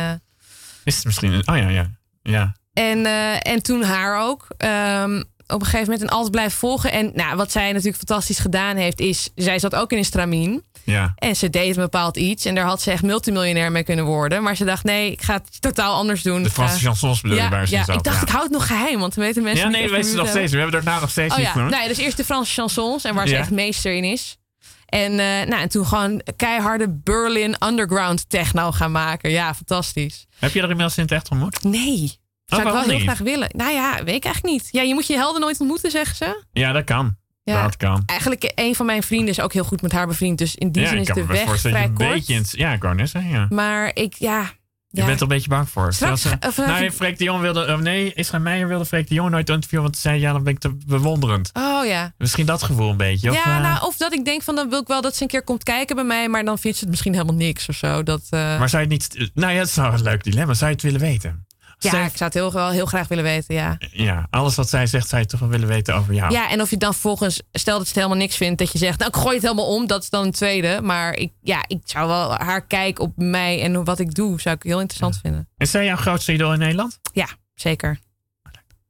[0.83, 1.31] Is het misschien...
[1.31, 1.89] een- Oh ja, ja.
[2.21, 2.55] Ja.
[2.79, 4.47] En, eh, en toen haar ook.
[4.57, 6.91] Ehm, op een gegeven moment en altijd blijven volgen.
[6.91, 9.29] En nou, wat zij natuurlijk fantastisch gedaan heeft, is...
[9.35, 10.63] Zij zat ook in een stramien.
[10.83, 11.13] Ja.
[11.15, 12.45] En ze deed een bepaald iets.
[12.45, 14.43] En daar had ze echt multimiljonair mee kunnen worden.
[14.43, 16.43] Maar ze dacht, nee, ik ga het totaal anders doen.
[16.43, 18.21] De Franse chansons bedoel je ja, waar ze ja, ik dacht, ja.
[18.21, 18.99] ik hou het nog geheim.
[18.99, 20.51] Want dan weten mensen Ja, nee, echt weet ze nog steeds.
[20.51, 23.15] We hebben daarna nog steeds Oh niet ja, nee, dus eerst de Franse chansons en
[23.15, 24.37] waar ze echt meester in is.
[24.85, 29.29] En, eh, nou, en toen gewoon keiharde Berlin underground techno gaan maken.
[29.29, 30.25] Ja, fantastisch.
[30.39, 31.63] Heb je er inmiddels in het echt ontmoet?
[31.63, 33.07] Nee, zou ik wel waarom heel niet?
[33.09, 33.49] graag willen.
[33.55, 34.67] Nou ja, weet ik eigenlijk niet.
[34.71, 36.43] Ja, je moet je helden nooit ontmoeten, zeggen ze.
[36.51, 37.15] Ja, dat kan.
[37.43, 37.63] Ja.
[37.63, 38.03] Dat kan.
[38.05, 40.37] Eigenlijk een van mijn vrienden is ook heel goed met haar bevriend.
[40.37, 42.09] Dus in die ja, zin is de weg vrij een kort.
[42.09, 43.45] beetje in het- Ja, ik wou net zeggen, ja.
[43.49, 44.51] Maar ik, ja...
[44.91, 45.05] Je ja.
[45.05, 45.93] bent er een beetje bang voor.
[45.93, 47.73] Straks- Zoals, eh, of, Freek de Jong wilde...
[47.73, 49.83] of nee, Israël Meijer wilde Freek de Jong nooit interviewen...
[49.85, 51.49] want ze zei, ja, dan ben ik te bewonderend.
[51.53, 52.13] Oh ja.
[52.17, 53.29] Misschien dat gevoel een beetje.
[53.29, 55.21] Of, ja, eh, nou, of dat ik denk van dan wil ik wel dat ze
[55.21, 57.75] een keer komt kijken bij mij, maar dan vindt ze het misschien helemaal niks of
[57.75, 58.03] zo.
[58.03, 59.29] Dat, eh, Maar zou je het niet...
[59.33, 60.53] Nou ja, dat is nou een leuk dilemma.
[60.53, 61.45] Zou je het willen weten?
[61.79, 63.77] Ja, ik zou het heel, wel heel graag willen weten, ja.
[63.91, 66.31] ja, alles wat zij zegt, zou je toch wel willen weten over jou.
[66.31, 68.77] Ja, en of je dan vervolgens, stel dat ze het helemaal niks vindt, dat je
[68.77, 70.79] zegt, nou ik gooi het helemaal om, dat is dan een tweede.
[70.81, 74.55] Maar ik, ja, ik zou wel haar kijk op mij en wat ik doe, zou
[74.55, 75.49] ik heel interessant vinden.
[75.57, 76.99] Is zij jouw grootste idool in Nederland?
[77.13, 77.99] Ja, zeker.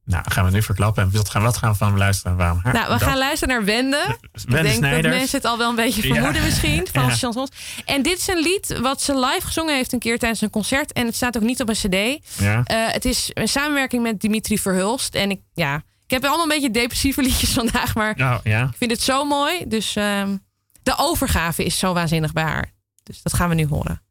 [0.10, 1.04] Nou, gaan we nu verklappen.
[1.04, 2.38] En wat gaan, wat gaan we van luisteren?
[2.38, 2.60] Waarom?
[2.63, 3.98] Nou, we gaan luisteren naar Wende.
[4.08, 5.04] ik Wende denk Snijders.
[5.04, 6.13] dat mensen het al wel een beetje Ja.
[6.13, 7.15] vermoeden misschien van Ja.
[7.15, 7.50] chansons.
[7.86, 10.91] En dit is een lied wat ze live gezongen heeft een keer tijdens een concert.
[10.93, 12.26] En het staat ook niet op een cd.
[12.39, 12.63] Ja.
[12.63, 15.15] Eh, het is een samenwerking met Dimitri Verhulst.
[15.15, 18.63] En ik, ja, ik heb allemaal een beetje depressieve liedjes vandaag, maar Nou, ja.
[18.63, 19.67] ik vind het zo mooi.
[19.67, 20.38] Dus ehm,
[20.84, 22.72] de overgave is zo waanzinnig bij haar.
[23.04, 24.02] Dus dat gaan we nu horen.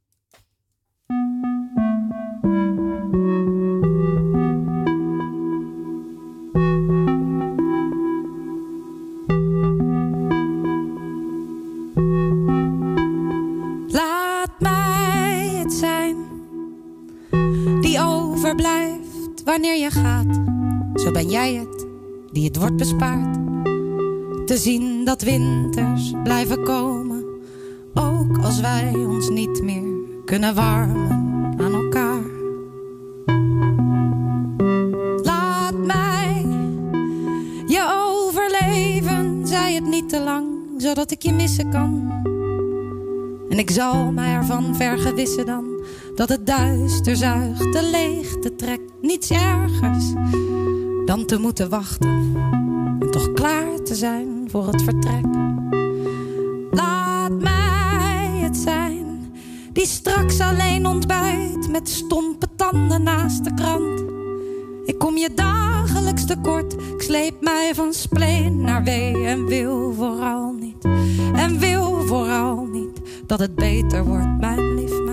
[18.48, 20.40] Overblijft wanneer je gaat.
[20.94, 21.86] Zo ben jij het
[22.32, 23.34] die het wordt bespaard.
[24.46, 27.24] Te zien dat winters blijven komen,
[27.94, 29.92] ook als wij ons niet meer
[30.24, 31.10] kunnen warmen
[31.58, 32.22] aan elkaar.
[35.22, 36.46] Laat mij
[37.66, 42.10] je overleven, zij het niet te lang, zodat ik je missen kan.
[43.48, 45.77] En ik zal mij ervan vergewissen dan
[46.18, 50.12] dat het duister zuigt, de leegte trekt, niets ergers
[51.04, 52.34] dan te moeten wachten
[53.00, 55.24] en toch klaar te zijn voor het vertrek.
[56.70, 59.32] Laat mij het zijn
[59.72, 64.04] die straks alleen ontbijt met stompe tanden naast de krant.
[64.84, 70.52] Ik kom je dagelijks tekort, ik sleep mij van spleen naar wee en wil vooral
[70.52, 70.84] niet,
[71.34, 75.07] en wil vooral niet dat het beter wordt, mijn lief,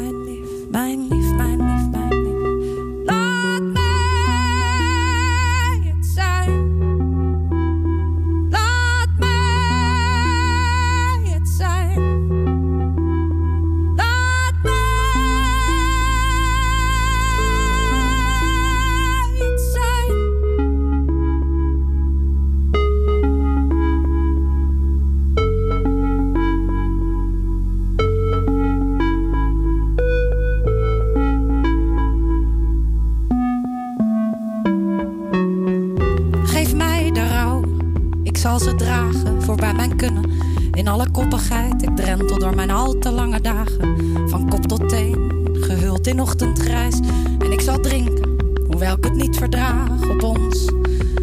[38.45, 40.31] zal ze dragen voorbij mijn kunnen.
[40.71, 43.97] In alle koppigheid, ik drentel door mijn al te lange dagen.
[44.29, 46.99] Van kop tot teen, gehuld in ochtendgrijs.
[47.39, 48.35] En ik zal drinken,
[48.67, 50.65] hoewel ik het niet verdraag op ons.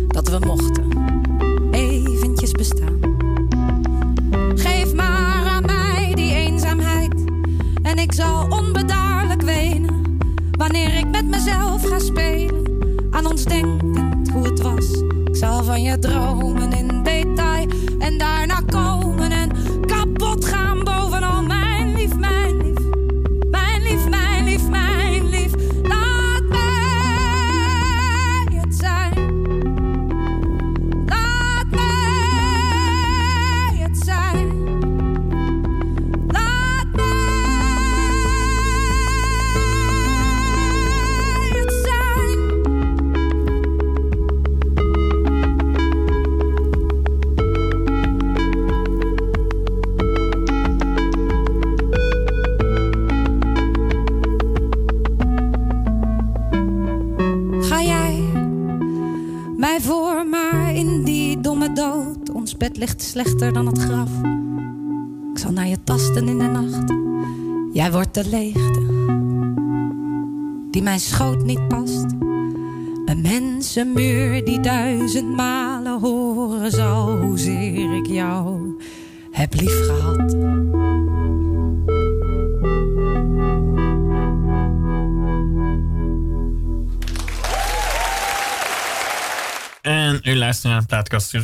[0.06, 0.88] Dat we mochten,
[1.70, 3.00] eventjes bestaan.
[4.54, 7.14] Geef maar aan mij die eenzaamheid.
[7.82, 10.18] En ik zal onbedaarlijk wenen.
[10.50, 12.64] Wanneer ik met mezelf ga spelen.
[13.10, 15.02] Aan ons denkend hoe het was.
[15.24, 16.71] Ik zal van je dromen
[63.12, 64.10] slechter dan het graf.
[65.32, 66.92] Ik zal naar je tasten in de nacht.
[67.72, 68.80] Jij wordt de leegte
[70.70, 72.06] die mijn schoot niet past.
[73.04, 78.74] Een mensenmuur die duizend malen horen zal hoezeer ik jou
[79.30, 80.36] heb lief gehad.
[90.22, 91.36] U luistert naar een plaatkast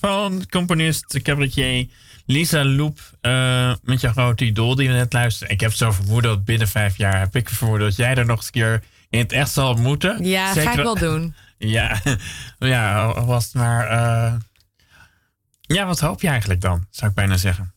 [0.00, 1.86] van componist, cabaretier
[2.26, 2.98] Lisa Loep.
[3.22, 5.52] Uh, met je grote idool die we net luisteren.
[5.52, 8.36] Ik heb zo vermoeden dat binnen vijf jaar heb ik vermoeden dat jij er nog
[8.36, 10.24] eens een keer in het echt zal ontmoeten.
[10.24, 11.34] Ja, Zeker, ga ik wel doen.
[11.58, 12.02] Ja,
[12.58, 13.90] ja was het maar.
[13.90, 14.34] Uh,
[15.60, 17.74] ja, wat hoop je eigenlijk dan, zou ik bijna zeggen?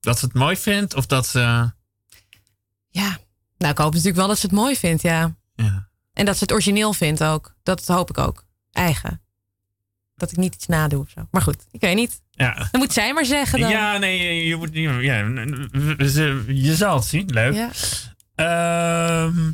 [0.00, 1.38] Dat ze het mooi vindt of dat ze.
[2.88, 3.18] Ja,
[3.58, 5.34] nou, ik hoop natuurlijk wel dat ze het mooi vindt, ja.
[5.54, 5.88] ja.
[6.12, 7.54] En dat ze het origineel vindt ook.
[7.62, 8.44] Dat hoop ik ook.
[8.72, 9.22] Eigen.
[10.14, 11.28] Dat ik niet iets nadoe of zo.
[11.30, 12.22] Maar goed, ik weet niet.
[12.30, 12.68] Ja.
[12.70, 13.70] Dan moet zij maar zeggen dan.
[13.70, 15.18] Ja, nee, je moet Ja,
[16.46, 17.30] je zal het zien.
[17.30, 17.54] Leuk.
[17.54, 17.70] Ja.
[18.34, 19.52] Ehm,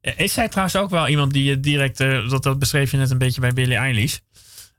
[0.00, 3.10] is zij trouwens ook wel iemand die je direct, uh, dat, dat beschreef je net
[3.10, 4.18] een beetje bij Billie Eilish,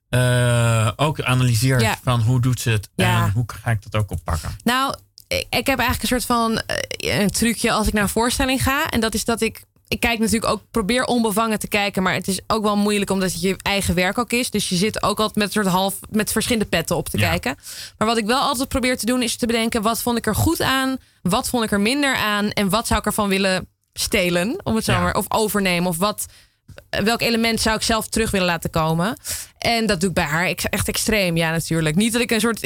[0.10, 4.56] uh, ook analyseert van hoe doet ze het en hoe ga ik dat ook oppakken?
[4.64, 4.96] Nou,
[5.28, 8.64] ik, ik heb eigenlijk een soort van uh, een trucje als ik naar een voorstelling
[8.64, 8.90] ga.
[8.90, 12.04] En dat is dat ik ik kijk natuurlijk ook, probeer onbevangen te kijken.
[12.04, 14.50] Maar het is ook wel moeilijk omdat het je eigen werk ook is.
[14.50, 17.56] Dus je zit ook altijd met een soort half, met verschillende petten op te kijken.
[17.98, 20.36] Maar wat ik wel altijd probeer te doen is te bedenken: wat vond ik er
[20.36, 20.98] goed aan?
[21.22, 22.50] Wat vond ik er minder aan?
[22.50, 24.60] En wat zou ik ervan willen stelen?
[24.64, 25.90] Om het zo maar, of overnemen.
[25.90, 26.26] Of wat,
[27.04, 29.18] welk element zou ik zelf terug willen laten komen?
[29.58, 31.96] En dat doe ik bij haar echt extreem, ja, natuurlijk.
[31.96, 32.60] Niet dat ik een soort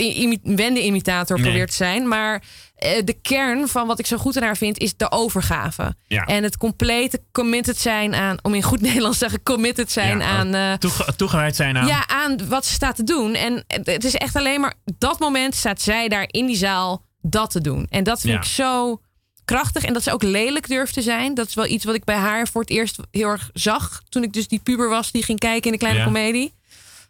[0.43, 2.43] wende-imitator probeer te zijn, maar
[2.75, 5.95] eh, de kern van wat ik zo goed aan haar vind, is de overgave.
[6.07, 6.25] Ja.
[6.25, 10.55] En het complete committed zijn aan, om in goed Nederlands te zeggen, committed zijn aan.
[10.55, 10.73] Uh,
[11.15, 11.87] toegewijd zijn aan.
[11.87, 13.33] Ja, aan wat ze staat te doen.
[13.33, 17.51] En het is echt alleen maar dat moment staat zij daar in die zaal dat
[17.51, 17.87] te doen.
[17.89, 19.01] En dat vind ik zo
[19.49, 19.83] krachtig.
[19.83, 21.33] En dat ze ook lelijk durft te zijn.
[21.33, 24.01] Dat is wel iets wat ik bij haar voor het eerst heel erg zag.
[24.09, 26.53] Toen ik dus die puber was die ging kijken in de kleine komedie.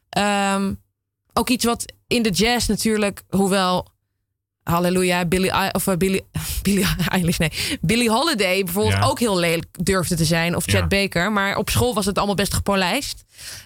[0.09, 0.73] Ehm,
[1.33, 3.87] ook iets wat in de jazz natuurlijk, hoewel
[4.63, 6.21] halleluja, Billy, of uh, Billy,
[6.63, 11.31] Billy Eilish, nee, Billy Holiday bijvoorbeeld ook heel lelijk durfde te zijn, of Chad Baker,
[11.31, 13.23] maar op school was het allemaal best gepolijst.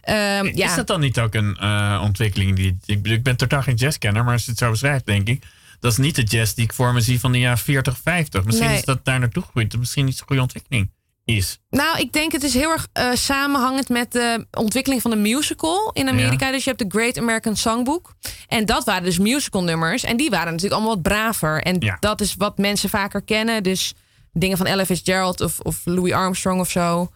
[0.10, 0.76] Um, is ja.
[0.76, 4.34] dat dan niet ook een uh, ontwikkeling die ik, ik ben totaal geen jazzkenner, maar
[4.34, 5.44] als je het zo beschrijft, denk ik,
[5.84, 8.44] dat is niet de jazz die ik voor me zie van de jaren 40, 50.
[8.44, 10.92] Misschien is dat daar naartoe gegroeid, misschien zo'n goede ontwikkeling
[11.26, 11.60] is?
[11.70, 15.92] Nou, ik denk het is heel erg uh, samenhangend met de ontwikkeling van de musical
[15.94, 16.52] in Amerika.
[16.52, 18.14] Dus je hebt de Great American Songbook.
[18.48, 20.04] En dat waren dus musical nummers.
[20.04, 21.62] En die waren natuurlijk allemaal wat braver.
[21.62, 23.64] En dat is wat mensen vaker kennen.
[23.64, 23.94] Dus
[24.34, 27.12] dingen van Ella Fitzgerald of, of Louis Armstrong of zo.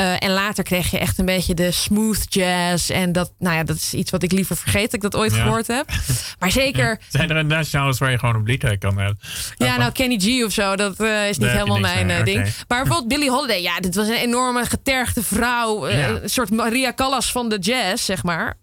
[0.00, 2.90] Uh, en later kreeg je echt een beetje de smooth jazz.
[2.90, 5.32] En dat, nou ja, dat is iets wat ik liever vergeet dat ik dat ooit
[5.32, 5.90] gehoord heb.
[6.38, 7.00] Maar zeker.
[7.08, 9.18] Zijn er een genres waar je gewoon een lied kan hebben?
[9.56, 12.42] Ja, nou Kenny G of zo, dat uh, is niet helemaal mijn uh, ding.
[12.68, 15.88] Maar bijvoorbeeld Billie Holiday, ja, dit was een enorme getergde vrouw.
[15.88, 18.54] Een soort Maria Callas van de jazz, zeg maar.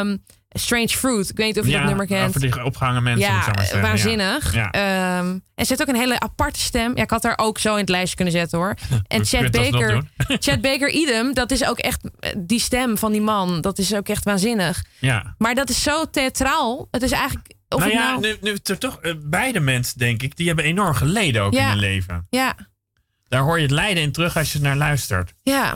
[0.00, 1.30] Um, Strange Fruit.
[1.30, 2.28] Ik weet niet of je dat nummer kent.
[2.28, 3.32] Over die opgehangen mensen.
[3.32, 4.54] Ja, waanzinnig.
[4.54, 5.18] Ja.
[5.18, 6.96] Um, en zet ook een hele aparte stem.
[6.96, 8.74] Ja, ik had haar ook zo in het lijstje kunnen zetten hoor.
[9.06, 10.02] En Chad Baker,
[10.38, 13.60] Chad Baker idem, dat is ook echt eh, die stem van die man.
[13.60, 14.84] Dat is ook echt waanzinnig.
[14.98, 15.34] Ja.
[15.38, 16.88] Maar dat is zo theatraal.
[16.90, 17.54] Het is eigenlijk.
[17.68, 18.20] Of nou ja, nou...
[18.20, 21.78] nu, nu toch uh, beide mensen denk ik, die hebben enorm geleden ook in hun
[21.78, 22.26] leven.
[22.30, 22.56] Ja.
[23.28, 25.32] Daar hoor je het lijden in terug als je naar luistert.
[25.42, 25.74] Ja.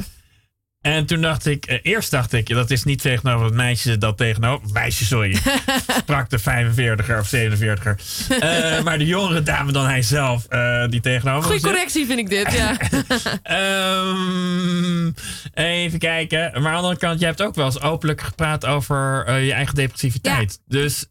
[0.82, 4.16] En toen dacht ik, eh, eerst dacht ik, dat is niet tegenover het meisje dat
[4.16, 5.38] tegenover, meisje sorry,
[6.02, 7.94] sprak de 45er of 47er.
[8.42, 12.28] Uh, maar de jongere dame dan hij zelf, uh, die tegenover Goeie correctie vind ik
[12.28, 12.76] dit, ja.
[14.08, 15.14] um,
[15.54, 16.50] even kijken.
[16.52, 19.52] Maar aan de andere kant, jij hebt ook wel eens openlijk gepraat over uh, je
[19.52, 20.60] eigen depressiviteit.
[20.66, 20.78] Ja.
[20.78, 21.06] Dus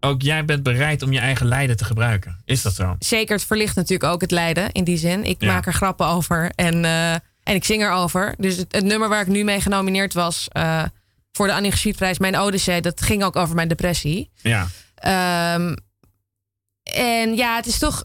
[0.00, 2.40] ook jij bent bereid om je eigen lijden te gebruiken.
[2.44, 2.96] Is dat zo?
[2.98, 5.24] Zeker, het verlicht natuurlijk ook het lijden in die zin.
[5.24, 6.84] Ik maak er grappen over en...
[7.44, 8.34] En ik zing erover.
[8.38, 10.82] Dus het, het nummer waar ik nu mee genomineerd was uh,
[11.32, 14.30] voor de Annie Geschiedprijs, mijn Odyssee, dat ging ook over mijn depressie.
[14.42, 14.66] Ja.
[15.54, 15.76] Um,
[16.82, 18.04] en ja, het is toch.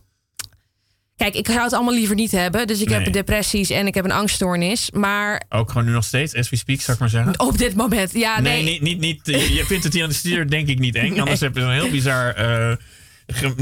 [1.16, 2.68] Kijk, ik zou het allemaal liever niet hebben.
[2.68, 4.92] Dus ik heb depressies en ik heb een angststoornis.
[4.92, 5.44] Maar.
[5.50, 7.40] Ook gewoon nu nog steeds, as we speak, zou ik maar zeggen.
[7.40, 8.40] Op dit moment, ja.
[8.40, 10.96] Nee, nee niet, niet, niet, je vindt het hier aan de stuur, denk ik niet
[10.96, 11.10] eng.
[11.10, 11.20] Nee.
[11.22, 12.40] Anders heb je een heel bizar.
[12.40, 12.76] Uh,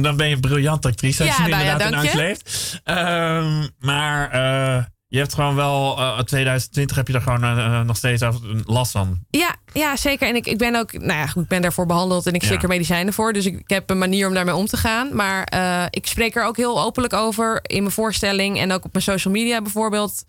[0.04, 2.82] dan ben je een briljante actrice als ja, je nou inderdaad ja, in angst leeft.
[2.86, 4.36] Um, maar.
[4.36, 8.24] Uh, je hebt gewoon wel, uh, eh, 2020 heb je er gewoon uh, nog steeds
[8.64, 9.20] last van.
[9.30, 10.28] Ja, ja zeker.
[10.28, 12.48] En ik, ik ben ook, nou ja, goed, ik ben daarvoor behandeld en ik ja.
[12.48, 13.34] zeker medicijnen voor.
[13.34, 15.16] Dus ik, ik, heb een manier om daarmee om te gaan.
[15.16, 18.92] Maar uh, ik spreek er ook heel openlijk over in mijn voorstelling en ook op
[18.92, 20.24] mijn social media bijvoorbeeld.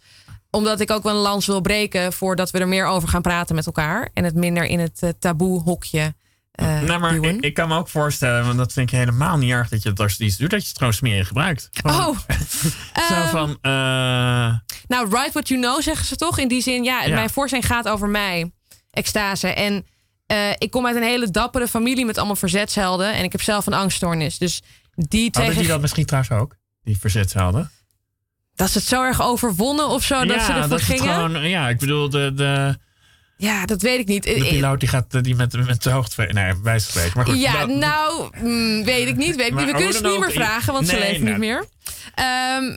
[0.50, 3.54] Omdat ik ook wel een lans wil breken voordat we er meer over gaan praten
[3.54, 4.08] met elkaar.
[4.14, 6.14] En het minder in het taboe hokje
[6.58, 9.50] eh nou, maar ik, ik kan me ook voorstellen, want dat vind ik helemaal niet
[9.50, 11.68] erg dat je het als iets doet, dat je het gewoon smerig gebruikt.
[11.72, 12.18] Gewoon Oh,
[13.08, 14.54] Zo ehm, van, eh,
[14.88, 16.38] nou, write what you know, zeggen ze toch?
[16.38, 17.14] In die zin, ja, Ja.
[17.14, 18.50] mijn voorstelling gaat over mij.
[18.90, 19.48] Extase.
[19.48, 19.86] En
[20.26, 23.12] eh, ik kom uit een hele dappere familie met allemaal verzetshelden.
[23.14, 24.38] En ik heb zelf een angststoornis.
[24.38, 24.62] Dus
[24.94, 26.56] die hadden die dat misschien trouwens ook?
[26.82, 27.70] Die verzetshelden?
[28.54, 31.14] Dat ze het zo erg overwonnen of zo, dat ze ervoor dat gingen.
[31.14, 32.78] gewoon, ja, ik bedoel, de, de,
[33.36, 34.22] Ja, dat weet ik niet.
[34.22, 36.22] de Eh, piloot die gaat eh, die met, met de hoogte...
[36.22, 37.12] Nee, wijs gesproken.
[37.14, 39.36] Maar goed, ja, dat- nou, mm, weet ik niet.
[39.36, 39.64] Weet ik niet.
[39.66, 41.28] We kunnen ze niet ook, meer vragen, want ze leven nou.
[41.30, 41.64] niet meer.
[42.14, 42.76] Ehm, eh,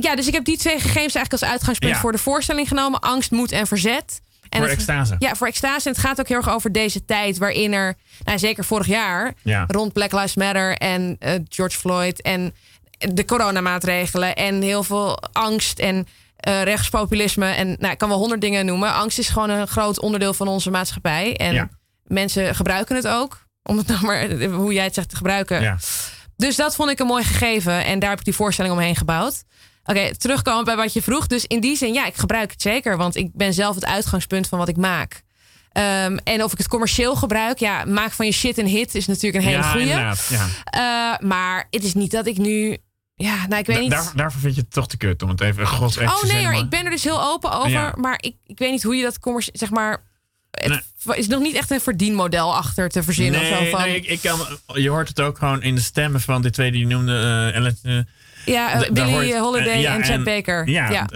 [0.00, 2.00] ja, dus ik heb die twee gegevens eigenlijk als uitgangspunt Ja.
[2.00, 3.00] voor de voorstelling genomen.
[3.00, 4.20] Angst, moed en verzet.
[4.48, 5.16] En voor het- extase.
[5.18, 5.86] Ja, voor extase.
[5.88, 7.94] En het gaat ook heel erg over deze tijd waarin er,
[8.24, 9.64] nou, zeker vorig jaar, Ja.
[9.68, 12.54] rond Black Lives Matter en eh, George Floyd en
[12.98, 16.06] de coronamaatregelen en heel veel angst en
[16.36, 17.46] eh, rechtspopulisme.
[17.46, 18.92] En nou, ik kan wel honderd dingen noemen.
[18.94, 21.36] Angst is gewoon een groot onderdeel van onze maatschappij.
[21.36, 21.68] En Ja.
[22.04, 23.46] mensen gebruiken het ook.
[23.62, 25.62] Om het nou maar, hoe jij het zegt, te gebruiken.
[25.62, 25.76] Ja.
[26.42, 27.84] Dus dat vond ik een mooi gegeven.
[27.84, 29.44] En daar heb ik die voorstelling omheen gebouwd.
[29.84, 31.26] Oké, terugkomen bij wat je vroeg.
[31.26, 32.96] Dus in die zin, ja, ik gebruik het zeker.
[32.96, 35.22] Want ik ben zelf het uitgangspunt van wat ik maak.
[35.72, 39.06] Ehm, en of ik het commercieel gebruik, ja, maak van je shit een hit is
[39.06, 40.14] natuurlijk een hele ja, goede.
[40.28, 41.18] Ja.
[41.20, 42.76] maar het is niet dat ik nu,
[43.14, 43.90] ja, nou, ik weet niet.
[43.90, 46.42] daar, daarvoor vind je het toch te kut om het even oh te nee, zeggen,
[46.42, 47.70] maar- ik ben er dus heel open over.
[47.70, 47.94] Ja.
[47.96, 50.10] Maar ik, ik weet niet hoe je dat commercieel, zeg maar.
[50.52, 51.16] Het Nee.
[51.16, 53.80] is nog niet echt een verdienmodel achter te verzinnen Nee, of zo van.
[53.80, 54.40] nee ik, ik kan,
[54.74, 57.12] je hoort het ook gewoon in de stemmen van de twee die je noemde.
[57.12, 57.98] eh, Ellen, eh,
[58.54, 60.68] ja, eh, Billy hoort- Holiday ja, en Chad Baker.
[60.68, 61.06] Ja, ja.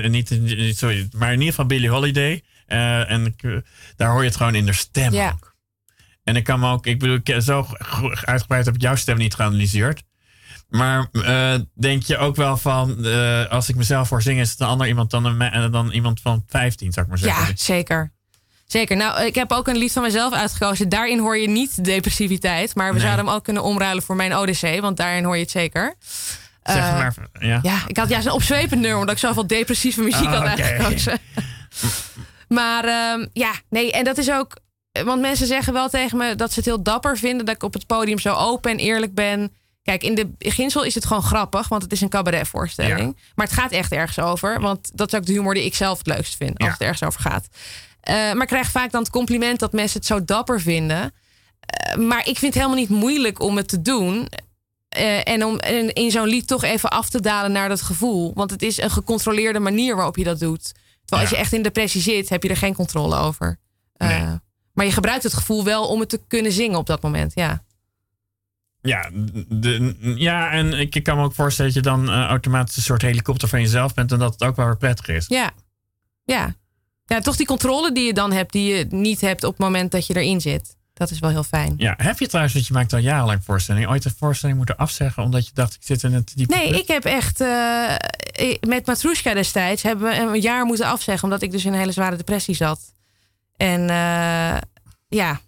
[0.00, 2.42] ja, niet, niet- sorry, maar in ieder geval Billie Holiday.
[2.66, 3.36] En
[3.96, 5.30] daar hoor je het gewoon in de stem Ja.
[5.30, 5.54] ook.
[6.24, 7.66] En ik kan me ook, ik bedoel, ik, zo
[8.24, 10.02] uitgebreid heb ik jouw stem niet geanalyseerd.
[10.68, 11.06] Maar
[11.74, 13.06] denk je ook wel van,
[13.48, 16.44] als ik mezelf voor zing, is het een ander iemand dan, een, dan iemand van
[16.46, 17.46] 15, zou ik maar zeggen.
[17.46, 18.12] Ja, zeker.
[18.68, 18.96] Zeker.
[18.96, 20.88] Nou, ik heb ook een lied van mezelf uitgekozen.
[20.88, 22.74] Daarin hoor je niet depressiviteit.
[22.74, 23.02] Maar we Nee.
[23.02, 24.80] zouden hem ook kunnen omruilen voor mijn Odyssee.
[24.80, 25.94] Want daarin hoor je het zeker.
[26.62, 27.58] Zeg Eh, maar, ja.
[27.62, 28.98] Ja, ik had juist een opzwepend nummer.
[28.98, 31.18] Omdat ik zoveel depressieve muziek Oh, had uitgekozen.
[32.48, 33.92] maar ehm, ja, nee.
[33.92, 34.56] En dat is ook...
[35.04, 37.46] Want mensen zeggen wel tegen me dat ze het heel dapper vinden...
[37.46, 39.52] dat ik op het podium zo open en eerlijk ben.
[39.82, 41.68] Kijk, in de beginsel is het gewoon grappig.
[41.68, 43.16] Want het is een cabaretvoorstelling.
[43.34, 44.60] Maar het gaat echt ergens over.
[44.60, 46.58] Want dat is ook de humor die ik zelf het leukst vind.
[46.58, 46.72] Als Ja.
[46.72, 47.48] het ergens over gaat.
[48.00, 51.12] Eh, maar ik krijg vaak dan het compliment dat mensen het zo dapper vinden.
[51.60, 54.28] Eh, maar ik vind het helemaal niet moeilijk om het te doen.
[54.88, 58.32] Eh, en om en in zo'n lied toch even af te dalen naar dat gevoel.
[58.34, 60.72] Want het is een gecontroleerde manier waarop je dat doet.
[61.04, 63.58] Terwijl als je echt in depressie zit, heb je er geen controle over.
[63.96, 64.38] Nee.
[64.72, 67.32] Maar je gebruikt het gevoel wel om het te kunnen zingen op dat moment.
[67.34, 67.64] Ja,
[68.82, 69.10] Ja,
[69.48, 73.02] de, ja, en ik, ik kan me ook voorstellen dat je dan automatisch een soort
[73.02, 74.12] helikopter van jezelf bent.
[74.12, 75.26] En dat het ook wel weer prettig is.
[75.28, 75.50] ja.
[76.24, 76.54] ja.
[77.08, 79.90] Ja, toch die controle die je dan hebt, die je niet hebt op het moment
[79.90, 80.76] dat je erin zit.
[80.94, 81.74] Dat is wel heel fijn.
[81.76, 85.22] Ja, heb je trouwens, want je maakt al jarenlang voorstellingen, ooit een voorstelling moeten afzeggen
[85.22, 87.94] omdat je dacht, ik zit in het diepe Nee, ik heb echt eh,
[88.68, 91.92] met Matrushka destijds hebben we een jaar moeten afzeggen omdat ik dus in een hele
[91.92, 92.80] zware depressie zat.
[93.56, 94.56] En eh,
[95.08, 95.40] ja,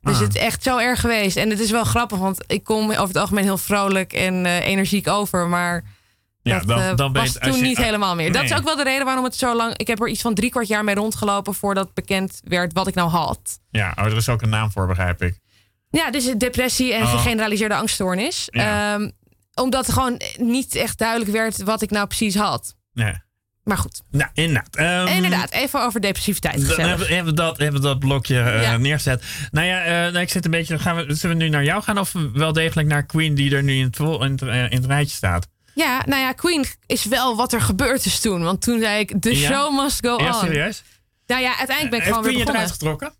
[0.00, 0.20] dus Ah.
[0.20, 1.36] het is echt zo erg geweest.
[1.36, 4.66] En het is wel grappig, want ik kom over het algemeen heel vrolijk en eh,
[4.66, 5.84] energiek over, maar
[6.48, 8.32] Ja, dat dan- eh, dan ben je was het- als toen je- niet helemaal meer.
[8.32, 9.76] Dat is ook wel de reden waarom het zo lang.
[9.76, 12.94] Ik heb er iets van drie kwart jaar mee rondgelopen voordat bekend werd wat ik
[12.94, 13.38] nou had.
[13.70, 15.38] Ja, oh, er is ook een naam voor, begrijp ik.
[15.90, 17.10] Ja, dus depressie en Oh.
[17.10, 18.48] gegeneraliseerde angststoornis.
[18.50, 18.94] Ja.
[18.94, 19.10] Ehm,
[19.54, 22.74] omdat er gewoon niet echt duidelijk werd wat ik nou precies had.
[22.92, 23.12] Nee.
[23.64, 24.76] Maar goed, Nou, inderdaad.
[24.76, 28.76] Ehm, inderdaad, even over depressiviteit Dan hebben, hebben, we dat, hebben we dat blokje Ja.
[28.76, 29.24] neergezet.
[29.50, 30.78] Nou ja, eh, nou, ik zit een beetje.
[30.78, 33.62] Gaan we, zullen we nu naar jou gaan of wel degelijk naar Queen, die er
[33.62, 35.48] nu in het, het, in het rijtje staat?
[35.76, 38.42] Ja, nou ja, Queen is wel wat er gebeurd is toen.
[38.42, 39.48] Want toen zei ik, the Ja?
[39.50, 40.34] show must go Ja, on.
[40.34, 40.82] serieus?
[41.26, 43.12] Nou ja, uiteindelijk ben ik Heeft gewoon weer Queen je eruit getrokken?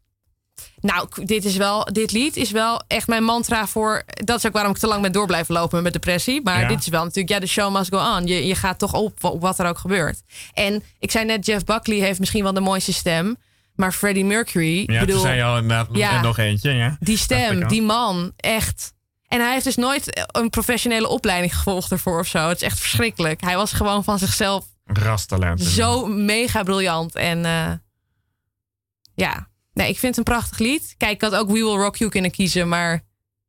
[0.81, 4.03] Nou, dit, is wel, dit lied is wel echt mijn mantra voor...
[4.07, 6.41] Dat is ook waarom ik te lang ben door blijven lopen met depressie.
[6.43, 6.69] Maar Ja.
[6.69, 8.27] dit is wel natuurlijk, ja, de show must go on.
[8.27, 10.23] Je, je gaat toch op, op wat er ook gebeurt.
[10.53, 13.37] En ik zei net, Jeff Buckley heeft misschien wel de mooiste stem.
[13.75, 16.17] Maar Freddie Mercury, Ja, bedoel, toen zei je al inderdaad Ja.
[16.17, 16.71] en nog eentje.
[16.71, 16.97] Ja.
[17.01, 18.95] die stem, die man, echt.
[19.29, 22.49] En hij heeft dus nooit een professionele opleiding gevolgd ervoor of zo.
[22.49, 23.41] Het is echt verschrikkelijk.
[23.41, 24.67] Hij was gewoon van zichzelf.
[24.85, 25.63] Rastalent.
[25.63, 27.15] Zo mega briljant.
[27.15, 27.73] En eh,
[29.15, 30.95] ja, nee, ik vind het een prachtig lied.
[30.97, 33.05] Kijk, ik had ook We Will Rock You kunnen kiezen, maar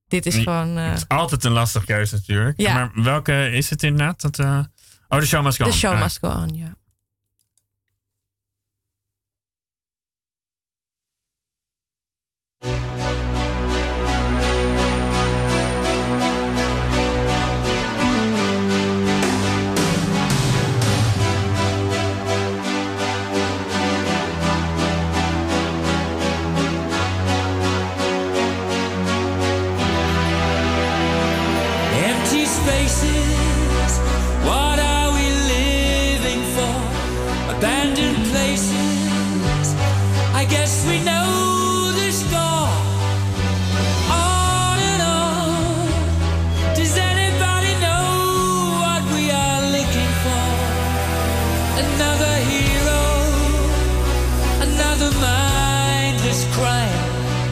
[0.08, 0.78] dit is gewoon.
[0.78, 2.60] Eh, het is altijd een lastige keuze natuurlijk.
[2.60, 2.74] Ja.
[2.74, 4.22] Maar welke is het inderdaad?
[4.22, 4.60] Dat, eh,
[5.08, 5.74] oh, de Show Must Go On.
[5.74, 5.92] Show.
[5.92, 6.02] Ah.
[6.02, 6.76] Must Go On, ja.
[12.60, 12.97] Yeah.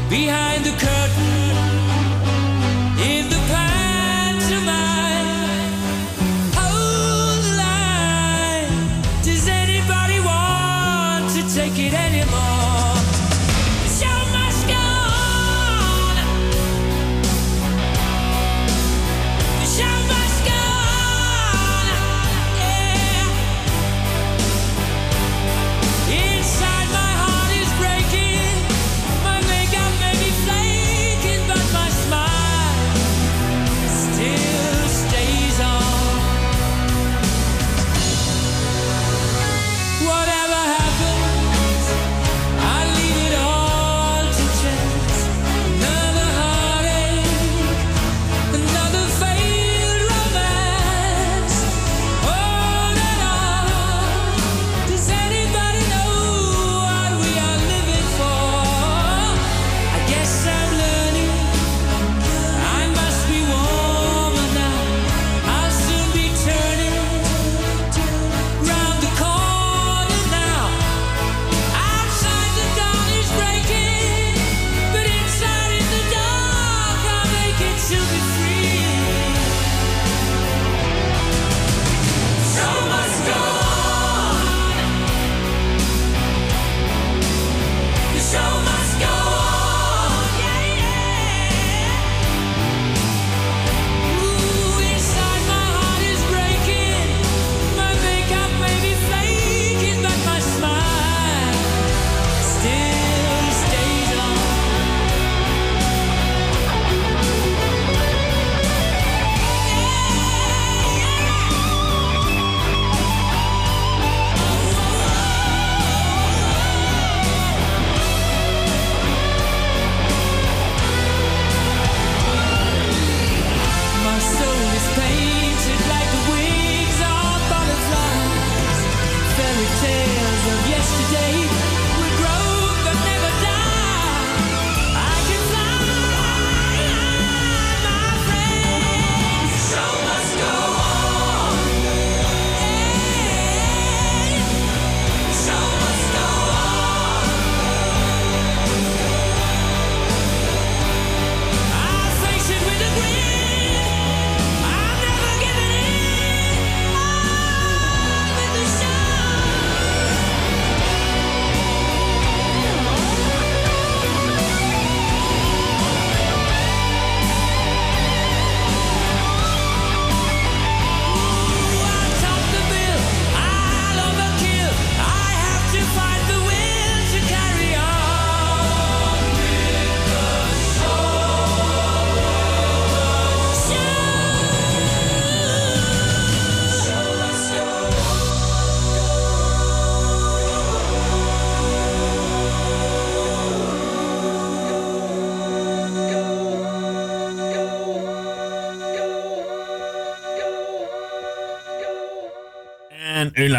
[0.09, 1.44] Behind the curtain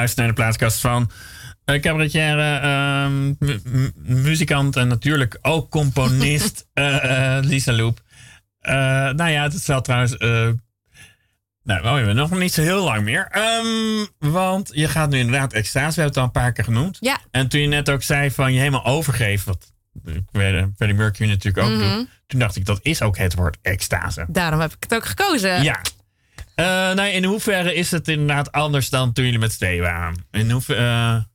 [0.07, 1.11] luistert naar de plaatkast van
[1.67, 3.93] uh, cabaretière, ehm, mu- mu-
[4.23, 8.01] muzikant en natuurlijk ook componist eh, eh, Lisa Loep.
[8.61, 8.75] Eh,
[9.11, 10.17] nou ja, het is wel trouwens.
[10.17, 10.29] eh,
[11.63, 13.29] nou, we hebben nog niet zo heel lang meer.
[13.31, 15.95] Ehm, want je gaat nu inderdaad extase.
[15.95, 16.97] We hebben het al een paar keer genoemd.
[17.01, 17.19] Ja.
[17.31, 19.45] En toen je net ook zei van je helemaal overgeeft.
[19.45, 19.73] Wat
[20.33, 21.97] Freddie Mercury natuurlijk ook Mhm.
[21.97, 22.09] doet.
[22.27, 24.25] Toen dacht ik, dat is ook het woord extase.
[24.29, 25.63] Daarom heb ik het ook gekozen.
[25.63, 25.81] Ja.
[26.65, 30.27] Nou, in hoeverre is het inderdaad anders dan toen jullie met z'n waren?
[30.31, 31.27] In hoeverre,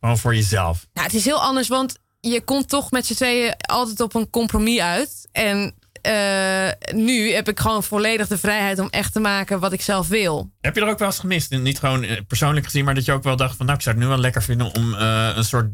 [0.00, 0.86] gewoon voor jezelf.
[0.92, 4.30] Nou, het is heel anders, want je komt toch met z'n tweeën altijd op een
[4.30, 5.28] compromis uit.
[5.32, 9.80] En eh, nu heb ik gewoon volledig de vrijheid om echt te maken wat ik
[9.80, 10.50] zelf wil.
[10.60, 11.50] Heb je er ook wel eens gemist?
[11.50, 13.66] Niet gewoon eh, persoonlijk gezien, maar dat je ook wel dacht van...
[13.66, 15.66] nou, ik zou het nu wel lekker vinden om eh, een soort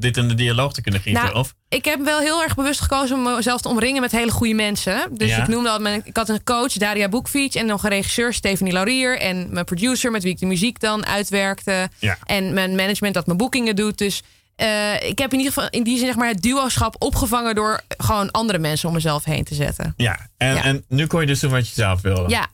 [0.00, 1.22] dit in de dialoog te kunnen gieten.
[1.22, 4.30] Nou, of, Ik heb wel heel erg bewust gekozen om mezelf te omringen met hele
[4.30, 5.08] goede mensen.
[5.12, 5.42] Dus Ja.
[5.42, 8.72] ik noemde al, mijn, ik had een coach, Daria Boekfiets, en nog een regisseur, Stephanie
[8.72, 9.18] Laurier.
[9.18, 11.88] En mijn producer, met wie ik de muziek dan uitwerkte.
[11.98, 12.18] Ja.
[12.24, 13.98] En mijn management dat mijn boekingen doet.
[13.98, 14.22] Dus
[14.56, 17.80] eh, ik heb in ieder geval in die zin zeg maar, het duoschap opgevangen door
[17.88, 19.94] gewoon andere mensen om mezelf heen te zetten.
[19.96, 20.26] ja.
[20.36, 20.62] En, Ja.
[20.64, 22.28] en nu kon je dus doen wat je zelf wilde.
[22.28, 22.46] Ja.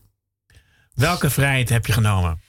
[0.94, 2.40] Welke vrijheid heb je genomen?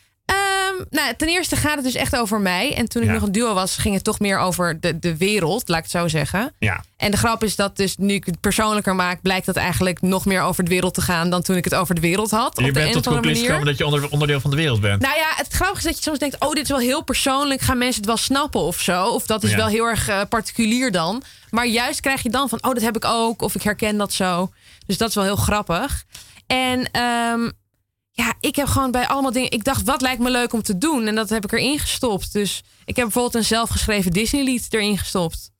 [0.89, 2.75] Nou, ten eerste gaat het dus echt over mij.
[2.75, 3.13] En toen ik Ja.
[3.13, 5.93] nog een duo was, ging het toch meer over de, de wereld, laat ik het
[5.93, 6.53] zo zeggen.
[6.59, 6.83] Ja.
[6.97, 10.25] En de grap is dat dus nu ik het persoonlijker maak, blijkt dat eigenlijk nog
[10.25, 12.51] meer over de wereld te gaan dan toen ik het over de wereld had.
[12.59, 14.55] Je op de bent een tot de conclusie gekomen dat je onder, onderdeel van de
[14.55, 15.01] wereld bent.
[15.01, 17.61] Nou ja, het grappige is dat je soms denkt: oh, dit is wel heel persoonlijk.
[17.61, 19.05] Gaan mensen het wel snappen of zo?
[19.05, 19.55] Of dat is Ja.
[19.57, 21.23] wel heel erg eh, particulier dan.
[21.49, 23.41] Maar juist krijg je dan van: oh, dat heb ik ook.
[23.41, 24.51] Of ik herken dat zo.
[24.85, 26.03] Dus dat is wel heel grappig.
[26.47, 27.49] En ehm,
[28.19, 29.51] ja, ik heb gewoon bij allemaal dingen.
[29.51, 31.07] Ik dacht, wat lijkt me leuk om te doen?
[31.07, 32.33] En dat heb ik erin gestopt.
[32.33, 35.51] Dus ik heb bijvoorbeeld een zelfgeschreven Disney-lied erin gestopt.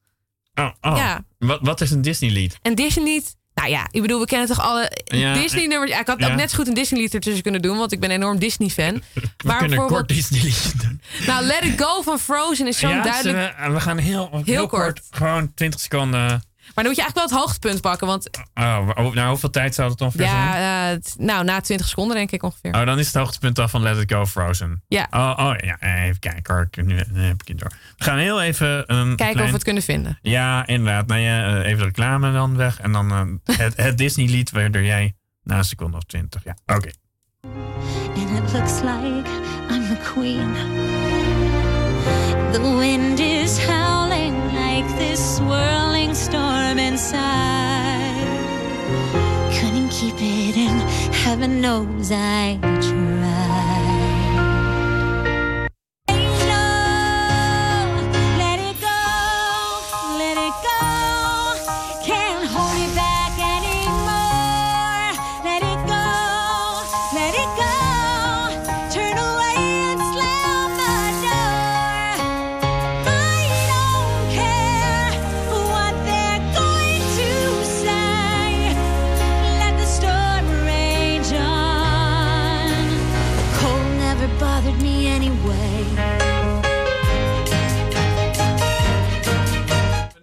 [0.55, 0.97] Oh, oh.
[0.97, 1.24] Ja.
[1.38, 2.57] Wat, wat is een Disney-lied?
[2.62, 3.38] En Disney-lied.
[3.53, 5.91] Nou ja, ik bedoel, we kennen toch alle Ja, Disney-nummers.
[5.91, 8.10] Ja, ik had ook net zo goed een Disney-lied ertussen kunnen doen, want ik ben
[8.10, 8.93] een enorm Disney-fan.
[9.14, 11.01] We Maar kunnen een kort Disney-liedje doen.
[11.28, 13.38] Nou, Let It Go van Frozen is zo'n Ja, duidelijk.
[13.53, 14.84] zullen We, we gaan heel, heel, kort.
[14.93, 15.01] kort.
[15.10, 16.43] Gewoon 20 seconden.
[16.76, 18.07] Maar dan moet je eigenlijk wel het hoogtepunt pakken.
[18.07, 20.38] Want Oh, wa- nou, hoeveel tijd zou het ongeveer zijn?
[20.38, 22.74] ja, eh, het- nou, na 20 seconden denk ik ongeveer.
[22.74, 24.84] Oh, dan is het hoogtepunt al van Let It Go Frozen.
[24.88, 25.07] Ja.
[25.11, 26.70] Oh, oh ja, even kijken hoor.
[26.84, 27.72] Nu, heb ik het door.
[27.97, 30.20] We gaan heel even een Kijken of we het kunnen vinden.
[30.22, 31.07] Ja, inderdaad.
[31.07, 32.80] Nou ja, eh, even de reclame dan weg.
[32.80, 36.43] En dan eh, het, het Disney-lied waardoor jij na een seconde of twintig.
[36.43, 36.89] Ja, oké.
[38.15, 39.30] and it looks like
[39.70, 40.53] I'm the queen.
[42.51, 48.28] The wind is howling like this swirling storm inside.
[49.59, 50.80] Couldn't keep it in,
[51.13, 53.89] heaven knows I tried.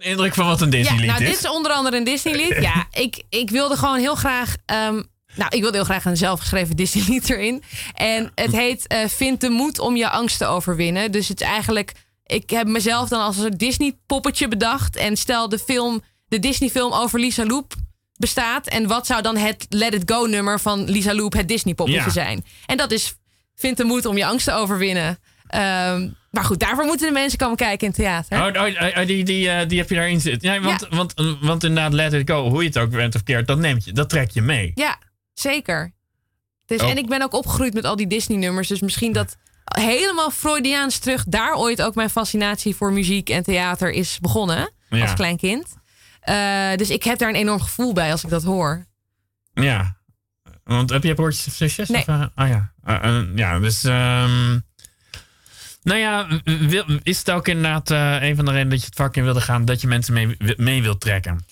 [0.07, 1.29] Indruk van wat een Ja, Disney-lied nou, is.
[1.29, 2.57] dit is onder andere een Disney-lied.
[2.69, 4.55] Ja, ik, ik wilde gewoon heel graag.
[4.65, 5.01] ehm,
[5.35, 7.63] nou, ik wilde heel graag een zelfgeschreven Disney-lied erin.
[7.93, 11.11] En het heet eh, Vind de moed om je angst te overwinnen.
[11.11, 11.91] Dus het is eigenlijk.
[12.25, 14.95] Ik heb mezelf dan als een Disney-poppetje bedacht.
[14.95, 17.73] En stel de film, de Disney-film over Lisa Loep
[18.15, 18.67] bestaat.
[18.67, 22.09] En wat zou dan het Let It Go-nummer van Lisa Loep, het Disney-poppetje Ja.
[22.09, 22.45] zijn?
[22.65, 23.15] En dat is
[23.55, 25.19] Vind de moed om je angst te overwinnen.
[25.47, 28.61] Ehm, maar goed, daarvoor moeten de mensen komen kijken in het theater.
[28.61, 30.61] Oh, oh, oh, die, die, eh, die heb je daarin zitten.
[30.61, 30.97] Want, Ja.
[30.97, 33.85] Want, want inderdaad, Let It Go, hoe je het ook bent of keert, dat, neemt
[33.85, 34.71] je, dat trek je mee.
[34.75, 34.97] Ja,
[35.33, 35.91] zeker.
[36.65, 36.89] Dus, Oh.
[36.89, 38.67] En ik ben ook opgegroeid met al die Disney-nummers.
[38.67, 41.23] Dus misschien dat helemaal Freudiaans terug...
[41.27, 44.71] daar ooit ook mijn fascinatie voor muziek en theater is begonnen.
[44.89, 45.01] Ja.
[45.01, 45.75] Als klein kind.
[46.19, 48.85] Eh, dus ik heb daar een enorm gevoel bij als ik dat hoor.
[49.53, 49.97] Ja.
[50.63, 51.89] Want heb je broertjes of zusjes?
[51.89, 52.01] Nee.
[52.01, 52.73] Of, eh, oh ja.
[52.83, 53.83] Eh, eh, ja, dus...
[53.83, 54.59] ehm,
[55.87, 56.27] nou ja,
[57.03, 59.41] is het ook inderdaad eh, een van de redenen dat je het vak in wilde
[59.41, 59.65] gaan...
[59.65, 61.45] dat je mensen mee, mee wilt trekken?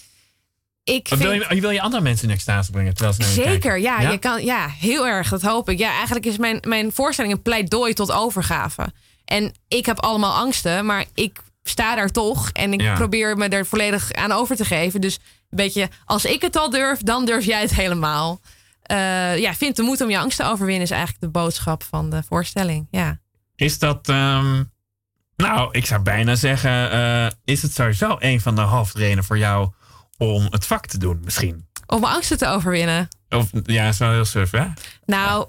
[0.84, 4.18] Ik wil, je, wil je andere mensen in extase brengen terwijl ze Zeker, ja, Je
[4.18, 5.30] kan, ja, heel erg.
[5.30, 5.78] Dat hoop ik.
[5.78, 8.94] Ja, eigenlijk is mijn, mijn voorstelling een pleidooi tot overgave.
[9.26, 12.50] En ik heb allemaal angsten, maar ik sta daar toch.
[12.50, 12.94] En ik Ja.
[12.96, 15.02] probeer me er volledig aan over te geven.
[15.02, 18.40] Dus een beetje, als ik het al durf, dan durf jij het helemaal.
[18.82, 22.10] Eh, ja, vind de moed om je angst te overwinnen is eigenlijk de boodschap van
[22.10, 22.88] de voorstelling.
[22.92, 23.20] Ja.
[23.56, 24.10] Is dat...
[24.10, 24.64] ehm,
[25.36, 26.92] nou, ik zou bijna zeggen...
[26.92, 29.72] eh, is het sowieso een van de hoofdredenen voor jou...
[30.18, 31.68] om het vak te doen misschien?
[31.88, 33.08] Om angsten te overwinnen.
[33.30, 34.66] Of ja, is wel heel suf, hè?
[35.06, 35.48] Nou,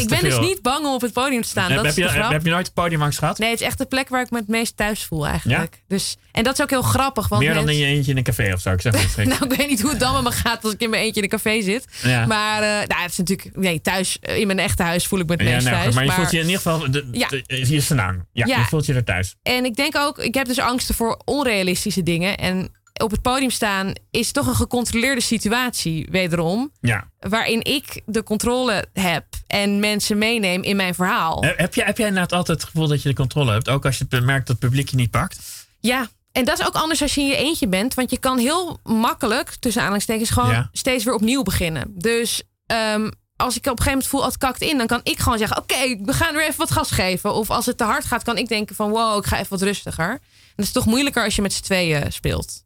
[0.00, 1.64] ik ben dus niet bang om op het podium te staan.
[1.66, 2.30] heb, dat heb is je, de grap.
[2.30, 3.38] heb je nooit podiumangst gehad?
[3.38, 5.82] Nee, het is echt de plek waar ik me het meest thuis voel eigenlijk.
[5.88, 7.28] Dus, en dat is ook heel grappig.
[7.28, 8.70] Want Meer dan in je eentje in een café of zo.
[8.72, 9.26] Ik zeg het schrik.
[9.26, 11.16] Nou, ik weet niet hoe het dan met me gaat als ik in mijn eentje
[11.20, 11.84] in een café zit.
[12.02, 12.26] Ja.
[12.26, 13.56] Maar eh, nou, het is natuurlijk...
[13.56, 15.94] Nee, thuis, eh, in mijn echte huis voel ik me het ja, meest nou, thuis.
[15.94, 16.90] maar je maar, voelt je in ieder geval...
[16.90, 17.28] De, Ja.
[17.28, 18.26] de- je naam.
[18.32, 18.58] Ja, Ja.
[18.58, 19.34] je voelt je er thuis.
[19.42, 22.36] En ik denk ook, ik heb dus angsten voor onrealistische dingen.
[22.38, 22.70] En
[23.02, 26.72] op het podium staan is toch een gecontroleerde situatie, wederom.
[26.80, 27.10] Ja.
[27.18, 31.42] Waarin ik de controle heb en mensen meeneem in mijn verhaal.
[31.42, 33.68] Heb, heb, jij, heb jij inderdaad altijd het gevoel dat je de controle hebt?
[33.68, 35.38] Ook als je merkt dat het publiek je niet pakt?
[35.80, 37.94] Ja, en dat is ook anders als je in je eentje bent.
[37.94, 40.68] Want je kan heel makkelijk, tussen aanhalingstekens, gewoon Ja.
[40.72, 41.92] steeds weer opnieuw beginnen.
[41.94, 45.18] Dus ehm, als ik op een gegeven moment voel, het kakt in, dan kan ik
[45.18, 47.34] gewoon zeggen: Oké, we gaan weer even wat gas geven.
[47.34, 49.62] Of als het te hard gaat, kan ik denken: van wow, ik ga even wat
[49.62, 50.10] rustiger.
[50.10, 50.20] En
[50.56, 52.64] dat is toch moeilijker als je met z'n tweeën speelt.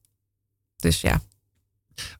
[0.77, 1.21] Dus ja.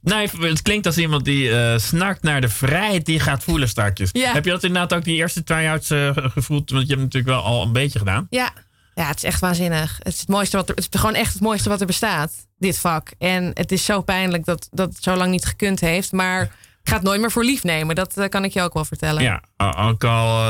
[0.01, 4.11] Nee, het klinkt als iemand die eh, snakt naar de vrijheid die gaat voelen straks.
[4.13, 4.33] Ja.
[4.33, 6.71] Heb je dat inderdaad ook die eerste try-outs eh, ge- gevoeld?
[6.71, 8.27] Want je hebt natuurlijk wel al een beetje gedaan.
[8.31, 8.53] Ja.
[8.95, 9.97] Ja, het is echt waanzinnig.
[10.03, 12.33] Het is het mooiste wat er, het is gewoon echt het mooiste wat er bestaat,
[12.59, 13.11] dit vak.
[13.19, 16.13] En het is zo pijnlijk dat dat het zo lang niet gekund heeft.
[16.13, 17.95] Maar ik ga het nooit meer voor lief nemen.
[17.95, 19.23] Dat eh, kan ik je ook wel vertellen.
[19.23, 19.43] Ja,
[19.77, 20.43] ook al...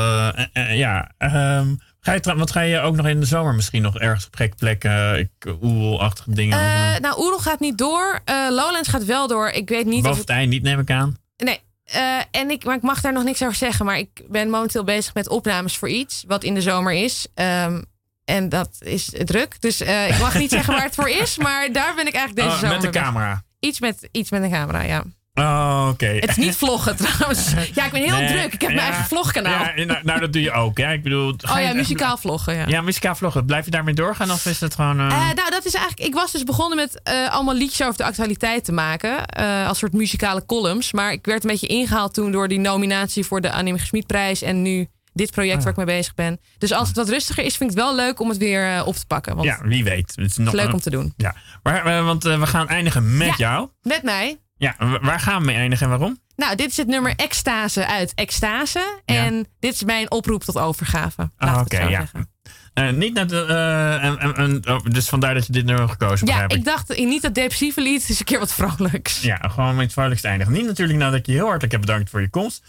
[0.53, 1.75] ja, ehm,
[2.07, 4.55] Ga je, wat ga je ook nog in de zomer misschien nog ergens op gekke
[4.55, 5.29] plekken, ik,
[5.61, 6.59] oerachtige dingen?
[6.59, 8.19] Eh, nou, Oerol gaat niet door.
[8.25, 9.49] Eh, Lowlands gaat wel door.
[9.49, 11.17] Ik weet niet Boven of het niet, neem ik aan.
[11.37, 11.59] Nee.
[11.83, 13.85] eh, en ik, maar ik mag daar nog niks over zeggen.
[13.85, 17.27] Maar ik ben momenteel bezig met opnames voor iets wat in de zomer is.
[17.33, 17.81] Ehm,
[18.25, 19.61] en dat is druk.
[19.61, 21.37] Dus ik mag niet zeggen waar het voor is.
[21.37, 23.05] Maar daar ben ik eigenlijk deze Oh, zomer met de bezig.
[23.05, 23.43] camera.
[23.59, 25.03] Iets met, iets met een camera, ja.
[25.37, 26.05] Oh, oké.
[26.07, 27.53] Het is niet vloggen trouwens.
[27.73, 28.53] Ja, ik ben heel Nee, druk.
[28.53, 29.63] Ik heb mijn eigen vlogkanaal.
[29.75, 30.77] Ja, nou, nou, dat doe je ook.
[30.77, 32.63] Ja, ik bedoel, oh ja, echt- muzikaal vloggen, ja.
[32.67, 33.45] Ja, muzikaal vloggen.
[33.45, 34.99] Blijf je daarmee doorgaan of is het gewoon...
[34.99, 36.07] eh, Eh, nou, dat is eigenlijk.
[36.07, 39.25] Ik was dus begonnen met eh, allemaal liedjes over de actualiteit te maken.
[39.67, 40.91] als soort muzikale columns.
[40.93, 44.41] Maar ik werd een beetje ingehaald toen door die nominatie voor de Anime Gesmiedprijs.
[44.41, 45.63] En nu dit project Ah.
[45.63, 46.39] waar ik mee bezig ben.
[46.57, 48.95] Dus als het wat rustiger is, vind ik het wel leuk om het weer op
[48.95, 49.35] te pakken.
[49.35, 50.13] Want ja, wie weet.
[50.15, 51.13] Het is nog leuk een- om te doen.
[51.17, 53.33] Ja, maar, want we gaan eindigen met Ja.
[53.37, 53.69] jou.
[53.81, 54.37] Met mij.
[54.57, 56.19] Ja, wa- waar gaan we mee eindigen en waarom?
[56.35, 59.01] Nou, dit is het nummer Extase uit Extase.
[59.05, 61.31] En dit is mijn oproep tot overgave.
[61.37, 61.99] Laat Ah, oké, zo ja.
[61.99, 62.29] zeggen.
[62.77, 65.97] Eh, niet naar de, eh, en, en, oh, dus vandaar dat je dit nummer hebt
[66.01, 66.57] gekozen, Ja, begrijp ik.
[66.57, 69.21] ik dacht eh, niet dat depressieve lied, het is een keer wat vrolijks.
[69.21, 70.53] Ja, gewoon met het vrolijkst eindigen.
[70.53, 72.63] Niet natuurlijk nadat ik je heel hartelijk heb bedankt voor je komst.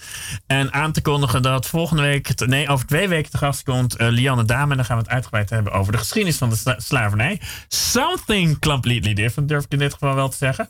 [0.46, 4.08] En aan te kondigen dat volgende week, nee, over twee weken te gast komt eh,
[4.08, 4.70] Lianne Dame.
[4.70, 7.40] En dan gaan we het uitgebreid hebben over de geschiedenis van de sla- slavernij.
[7.68, 10.68] Something completely different, durf ik in dit geval wel te zeggen.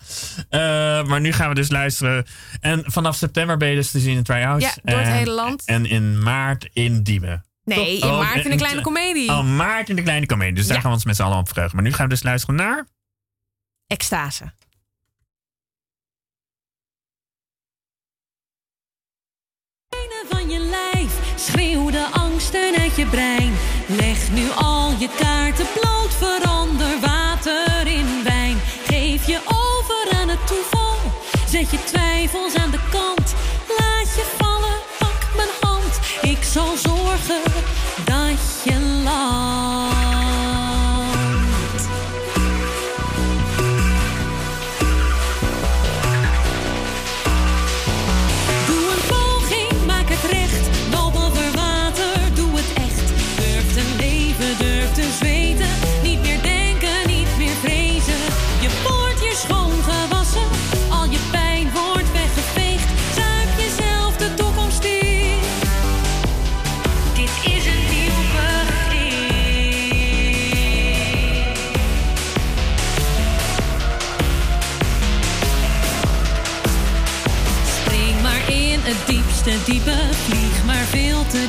[1.08, 2.26] Maar nu gaan we dus luisteren.
[2.60, 4.64] En vanaf september ben je dus te zien in Try-Outs.
[4.64, 5.62] Ja, door het En- hele land.
[5.64, 7.42] En in maart in Diemen.
[7.68, 9.30] Nee, in Oh, maart in de kleine komedie.
[9.30, 10.54] Oh, maart in de kleine komedie.
[10.54, 10.80] Dus daar Ja.
[10.82, 11.76] gaan we ons met z'n allen op verheugen.
[11.76, 12.86] Maar nu gaan we dus luisteren naar...
[13.86, 14.52] Extase.
[20.28, 21.12] van je lijf.
[21.36, 23.52] Schreeuw de angsten uit je brein.
[23.86, 25.97] Leg nu al je kaarten bloot.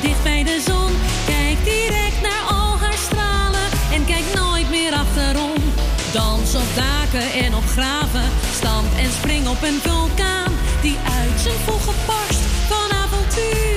[0.02, 0.92] Dicht bij de zon.
[1.26, 3.68] Kijk direct naar al haar stralen.
[3.94, 5.62] En kijk nooit meer achterom.
[6.14, 8.30] Dans op daken en op graven.
[8.54, 10.52] Stamp en spring op een vulkaan.
[10.82, 13.69] Die uit zijn voegen barst van avontuur.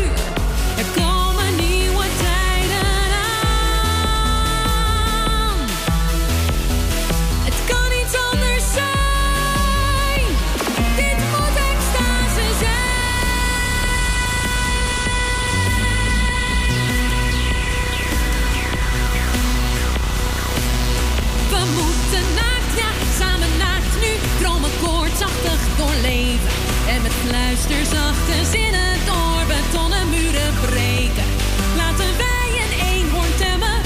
[27.68, 31.28] Met fluisterzachte zinnen door betonnen muren breken.
[31.76, 33.78] Laten wij een eenhoorn temmen.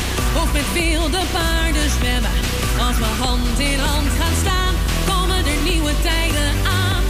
[0.42, 2.30] Of met wilde paarden zwemmen.
[2.86, 4.74] Als we hand in hand gaan staan,
[5.06, 7.02] komen er nieuwe tijden aan.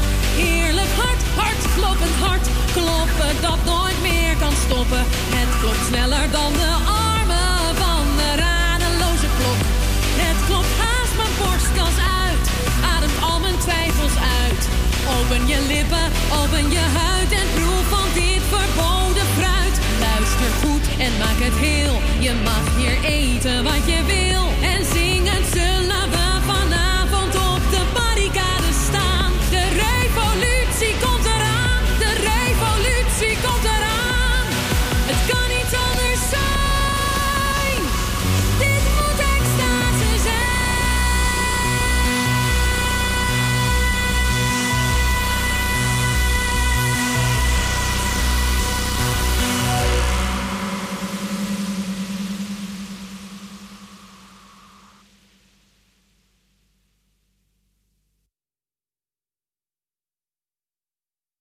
[0.42, 2.46] Heerlijk hard, hard, kloppend hart.
[2.72, 5.04] Kloppen dat nooit meer kan stoppen.
[5.38, 7.05] Het klopt sneller dan de armen
[15.26, 16.10] Open je lippen,
[16.42, 19.78] open je huid en proef van dit verboden fruit.
[20.00, 22.00] Luister goed en maak het heel.
[22.18, 24.25] Je mag hier eten wat je wil.